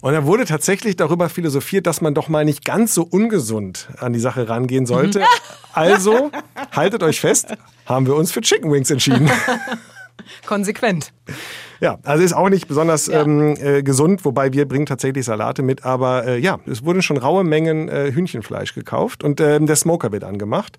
Und 0.00 0.14
da 0.14 0.24
wurde 0.24 0.46
tatsächlich 0.46 0.96
darüber 0.96 1.28
philosophiert, 1.28 1.86
dass 1.86 2.00
man 2.00 2.14
doch 2.14 2.28
mal 2.28 2.44
nicht 2.44 2.64
ganz 2.64 2.94
so 2.94 3.02
ungesund 3.02 3.88
an 3.98 4.12
die 4.12 4.20
Sache 4.20 4.48
rangehen 4.48 4.86
sollte. 4.86 5.22
Also, 5.72 6.32
haltet 6.72 7.04
euch 7.04 7.20
fest, 7.20 7.54
haben 7.86 8.04
wir 8.04 8.16
uns 8.16 8.32
für 8.32 8.40
Chicken 8.40 8.72
Wings 8.72 8.90
entschieden. 8.90 9.30
Konsequent. 10.46 11.12
Ja, 11.78 11.98
also 12.02 12.24
ist 12.24 12.32
auch 12.32 12.48
nicht 12.48 12.66
besonders 12.66 13.06
ähm, 13.06 13.54
äh, 13.56 13.84
gesund, 13.84 14.24
wobei 14.24 14.52
wir 14.52 14.66
bringen 14.66 14.86
tatsächlich 14.86 15.24
Salate 15.24 15.62
mit. 15.62 15.84
Aber 15.84 16.26
äh, 16.26 16.38
ja, 16.38 16.58
es 16.66 16.84
wurden 16.84 17.02
schon 17.02 17.18
raue 17.18 17.44
Mengen 17.44 17.88
äh, 17.88 18.10
Hühnchenfleisch 18.10 18.74
gekauft 18.74 19.22
und 19.22 19.40
ähm, 19.40 19.66
der 19.66 19.76
Smoker 19.76 20.10
wird 20.10 20.24
angemacht. 20.24 20.76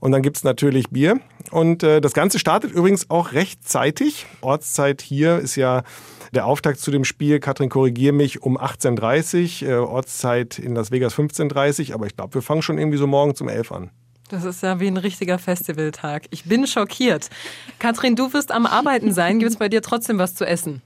Und 0.00 0.12
dann 0.12 0.22
gibt's 0.22 0.44
natürlich 0.44 0.90
Bier. 0.90 1.20
Und 1.50 1.82
äh, 1.82 2.00
das 2.00 2.12
Ganze 2.12 2.38
startet 2.38 2.72
übrigens 2.72 3.10
auch 3.10 3.32
rechtzeitig. 3.32 4.26
Ortszeit 4.40 5.02
hier 5.02 5.38
ist 5.38 5.56
ja 5.56 5.82
der 6.34 6.46
Auftakt 6.46 6.78
zu 6.80 6.90
dem 6.90 7.04
Spiel, 7.04 7.40
Katrin, 7.40 7.68
korrigier 7.68 8.12
mich, 8.12 8.42
um 8.42 8.58
18.30 8.58 9.64
Uhr, 9.64 9.68
äh, 9.68 9.74
Ortszeit 9.76 10.58
in 10.58 10.74
Las 10.74 10.90
Vegas 10.90 11.14
15.30 11.14 11.88
Uhr. 11.88 11.94
Aber 11.94 12.06
ich 12.06 12.16
glaube, 12.16 12.34
wir 12.34 12.42
fangen 12.42 12.62
schon 12.62 12.78
irgendwie 12.78 12.98
so 12.98 13.06
morgens 13.06 13.40
um 13.40 13.48
11 13.48 13.72
an. 13.72 13.90
Das 14.28 14.44
ist 14.44 14.62
ja 14.62 14.78
wie 14.78 14.88
ein 14.88 14.98
richtiger 14.98 15.38
Festivaltag. 15.38 16.24
Ich 16.30 16.44
bin 16.44 16.66
schockiert. 16.66 17.30
Katrin, 17.78 18.14
du 18.14 18.32
wirst 18.34 18.52
am 18.52 18.66
Arbeiten 18.66 19.12
sein. 19.12 19.38
Gibt 19.38 19.52
es 19.52 19.56
bei 19.56 19.70
dir 19.70 19.80
trotzdem 19.80 20.18
was 20.18 20.34
zu 20.34 20.46
essen? 20.46 20.82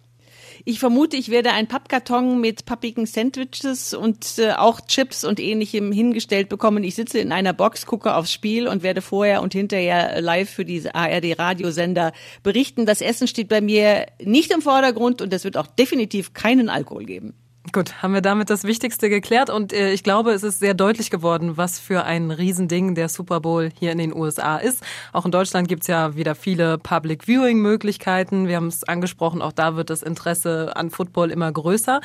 Ich 0.64 0.78
vermute, 0.78 1.16
ich 1.16 1.28
werde 1.28 1.52
einen 1.52 1.66
Pappkarton 1.66 2.40
mit 2.40 2.66
pappigen 2.66 3.04
Sandwiches 3.04 3.94
und 3.94 4.38
äh, 4.38 4.52
auch 4.52 4.80
Chips 4.80 5.24
und 5.24 5.40
ähnlichem 5.40 5.90
hingestellt 5.90 6.48
bekommen. 6.48 6.84
Ich 6.84 6.94
sitze 6.94 7.18
in 7.18 7.32
einer 7.32 7.52
Box, 7.52 7.84
gucke 7.84 8.14
aufs 8.14 8.32
Spiel 8.32 8.68
und 8.68 8.84
werde 8.84 9.02
vorher 9.02 9.42
und 9.42 9.54
hinterher 9.54 10.20
live 10.20 10.48
für 10.48 10.64
diese 10.64 10.94
ARD-Radiosender 10.94 12.12
berichten. 12.44 12.86
Das 12.86 13.00
Essen 13.00 13.26
steht 13.26 13.48
bei 13.48 13.60
mir 13.60 14.06
nicht 14.22 14.52
im 14.52 14.62
Vordergrund 14.62 15.20
und 15.20 15.32
es 15.32 15.42
wird 15.42 15.56
auch 15.56 15.66
definitiv 15.66 16.32
keinen 16.32 16.68
Alkohol 16.68 17.06
geben. 17.06 17.34
Gut, 17.70 18.02
haben 18.02 18.12
wir 18.12 18.22
damit 18.22 18.50
das 18.50 18.64
Wichtigste 18.64 19.08
geklärt 19.08 19.48
und 19.48 19.72
äh, 19.72 19.92
ich 19.92 20.02
glaube, 20.02 20.32
es 20.32 20.42
ist 20.42 20.58
sehr 20.58 20.74
deutlich 20.74 21.10
geworden, 21.10 21.56
was 21.56 21.78
für 21.78 22.02
ein 22.02 22.32
Riesending 22.32 22.96
der 22.96 23.08
Super 23.08 23.38
Bowl 23.38 23.70
hier 23.78 23.92
in 23.92 23.98
den 23.98 24.12
USA 24.12 24.56
ist. 24.56 24.82
Auch 25.12 25.24
in 25.24 25.30
Deutschland 25.30 25.68
gibt's 25.68 25.86
ja 25.86 26.16
wieder 26.16 26.34
viele 26.34 26.76
Public 26.76 27.28
Viewing 27.28 27.60
Möglichkeiten. 27.60 28.48
Wir 28.48 28.56
haben 28.56 28.66
es 28.66 28.82
angesprochen, 28.82 29.40
auch 29.40 29.52
da 29.52 29.76
wird 29.76 29.90
das 29.90 30.02
Interesse 30.02 30.72
an 30.74 30.90
Football 30.90 31.30
immer 31.30 31.52
größer. 31.52 32.00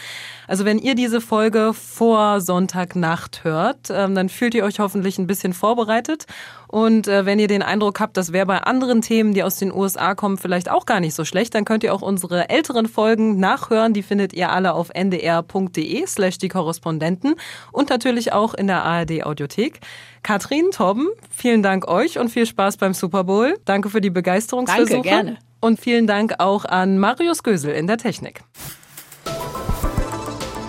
Also 0.48 0.64
wenn 0.64 0.78
ihr 0.78 0.94
diese 0.94 1.22
Folge 1.22 1.74
vor 1.74 2.40
Sonntagnacht 2.40 3.44
hört, 3.44 3.90
ähm, 3.90 4.14
dann 4.14 4.30
fühlt 4.30 4.54
ihr 4.54 4.64
euch 4.64 4.80
hoffentlich 4.80 5.18
ein 5.18 5.26
bisschen 5.26 5.54
vorbereitet. 5.54 6.28
Und 6.68 7.08
äh, 7.08 7.26
wenn 7.26 7.40
ihr 7.40 7.48
den 7.48 7.62
Eindruck 7.62 8.00
habt, 8.00 8.18
das 8.18 8.34
wäre 8.34 8.46
bei 8.46 8.58
anderen 8.60 9.02
Themen, 9.02 9.34
die 9.34 9.44
aus 9.44 9.58
den 9.58 9.74
USA 9.74 10.16
kommen, 10.16 10.38
vielleicht 10.38 10.70
auch 10.70 10.86
gar 10.86 11.00
nicht 11.00 11.16
so 11.16 11.26
schlecht, 11.26 11.56
dann 11.56 11.66
könnt 11.66 11.84
ihr 11.84 11.94
auch 11.94 12.02
unsere 12.02 12.50
älteren 12.50 12.88
Folgen 12.88 13.40
nachhören. 13.40 13.94
Die 13.94 14.04
findet 14.04 14.34
ihr 14.34 14.52
alle 14.52 14.74
auf 14.74 14.90
ndr.de 14.94 16.06
slash 16.06 16.38
die 16.38 16.50
Korrespondenten 16.50 17.36
und 17.72 17.90
natürlich 17.90 18.34
auch 18.34 18.54
in 18.54 18.68
der 18.68 18.84
ARD 18.84 19.24
Audiothek. 19.24 19.80
Katrin, 20.24 20.72
Torben, 20.72 21.08
vielen 21.30 21.64
Dank 21.64 21.88
euch 21.88 22.20
und 22.20 22.30
viel 22.30 22.46
Spaß 22.46 22.78
beim 22.78 22.94
Super 22.94 23.24
Bowl. 23.24 23.56
Danke 23.66 23.90
für 23.90 24.02
die 24.02 24.10
Begeisterungsversuche. 24.10 24.94
Danke, 24.94 25.08
gerne. 25.10 25.38
Und 25.62 25.80
vielen 25.80 26.06
Dank 26.06 26.36
auch 26.40 26.66
an 26.66 27.00
Marius 27.00 27.44
Gösel 27.44 27.74
in 27.74 27.88
der 27.88 27.98
Technik. 27.98 28.42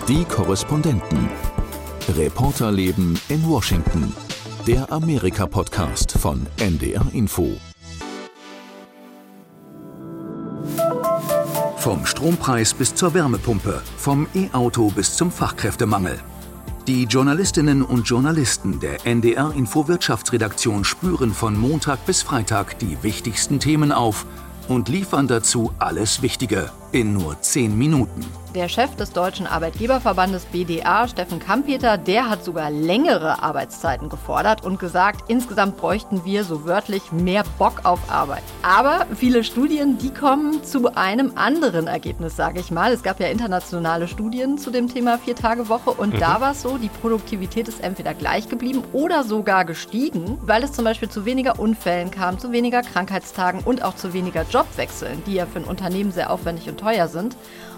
Die 0.07 0.25
Korrespondenten. 0.25 1.29
Reporterleben 2.15 3.19
in 3.29 3.47
Washington. 3.47 4.15
Der 4.67 4.91
Amerika-Podcast 4.91 6.11
von 6.11 6.45
NDR 6.59 7.05
Info. 7.13 7.49
Vom 11.77 12.05
Strompreis 12.05 12.73
bis 12.73 12.93
zur 12.93 13.13
Wärmepumpe, 13.13 13.81
vom 13.97 14.27
E-Auto 14.35 14.89
bis 14.89 15.15
zum 15.15 15.31
Fachkräftemangel. 15.31 16.19
Die 16.87 17.05
Journalistinnen 17.05 17.81
und 17.83 18.07
Journalisten 18.07 18.79
der 18.79 19.05
NDR 19.05 19.53
Info 19.55 19.87
Wirtschaftsredaktion 19.87 20.83
spüren 20.83 21.33
von 21.33 21.57
Montag 21.57 22.05
bis 22.05 22.21
Freitag 22.21 22.77
die 22.79 23.01
wichtigsten 23.01 23.59
Themen 23.59 23.91
auf 23.91 24.25
und 24.67 24.89
liefern 24.89 25.27
dazu 25.27 25.71
alles 25.79 26.21
Wichtige 26.21 26.69
in 26.91 27.13
nur 27.13 27.39
10 27.41 27.77
Minuten. 27.77 28.25
Der 28.55 28.67
Chef 28.67 28.95
des 28.95 29.11
Deutschen 29.11 29.45
Arbeitgeberverbandes 29.45 30.45
BDA, 30.45 31.07
Steffen 31.07 31.37
Kampeter, 31.37 31.99
der 31.99 32.31
hat 32.31 32.43
sogar 32.43 32.71
längere 32.71 33.43
Arbeitszeiten 33.43 34.09
gefordert 34.09 34.65
und 34.65 34.79
gesagt, 34.79 35.29
insgesamt 35.29 35.77
bräuchten 35.77 36.25
wir 36.25 36.43
so 36.43 36.65
wörtlich 36.65 37.11
mehr 37.11 37.43
Bock 37.59 37.81
auf 37.83 37.99
Arbeit. 38.09 38.41
Aber 38.63 39.05
viele 39.15 39.43
Studien, 39.43 39.99
die 39.99 40.09
kommen 40.09 40.63
zu 40.63 40.95
einem 40.95 41.33
anderen 41.35 41.85
Ergebnis, 41.85 42.35
sage 42.35 42.59
ich 42.59 42.71
mal. 42.71 42.91
Es 42.91 43.03
gab 43.03 43.19
ja 43.19 43.27
internationale 43.27 44.07
Studien 44.07 44.57
zu 44.57 44.71
dem 44.71 44.91
Thema 44.91 45.19
Vier-Tage-Woche 45.19 45.91
und 45.91 46.19
da 46.19 46.41
war 46.41 46.53
es 46.53 46.63
so, 46.63 46.79
die 46.79 46.89
Produktivität 46.89 47.67
ist 47.67 47.83
entweder 47.83 48.15
gleich 48.15 48.49
geblieben 48.49 48.83
oder 48.93 49.23
sogar 49.23 49.63
gestiegen, 49.63 50.39
weil 50.41 50.63
es 50.63 50.71
zum 50.71 50.85
Beispiel 50.85 51.09
zu 51.09 51.23
weniger 51.23 51.59
Unfällen 51.59 52.09
kam, 52.09 52.39
zu 52.39 52.51
weniger 52.51 52.81
Krankheitstagen 52.81 53.61
und 53.63 53.83
auch 53.83 53.95
zu 53.95 54.11
weniger 54.13 54.43
Jobwechseln, 54.49 55.21
die 55.27 55.35
ja 55.35 55.45
für 55.45 55.59
ein 55.59 55.65
Unternehmen 55.65 56.11
sehr 56.11 56.31
aufwendig 56.31 56.67
und 56.67 56.78
teuer 56.79 57.07
sind. 57.07 57.35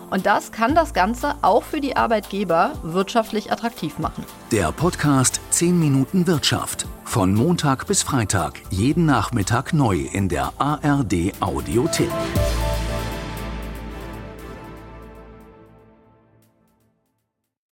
Und 0.09 0.25
das 0.25 0.51
kann 0.51 0.75
das 0.75 0.93
Ganze 0.93 1.35
auch 1.41 1.63
für 1.63 1.79
die 1.79 1.95
Arbeitgeber 1.95 2.73
wirtschaftlich 2.83 3.51
attraktiv 3.51 3.97
machen. 3.97 4.25
Der 4.51 4.71
Podcast 4.71 5.39
10 5.51 5.79
Minuten 5.79 6.27
Wirtschaft. 6.27 6.85
Von 7.05 7.33
Montag 7.33 7.87
bis 7.87 8.03
Freitag, 8.03 8.61
jeden 8.69 9.05
Nachmittag 9.05 9.73
neu 9.73 9.97
in 10.11 10.27
der 10.27 10.53
ARD 10.57 11.33
Audiothek. 11.39 12.09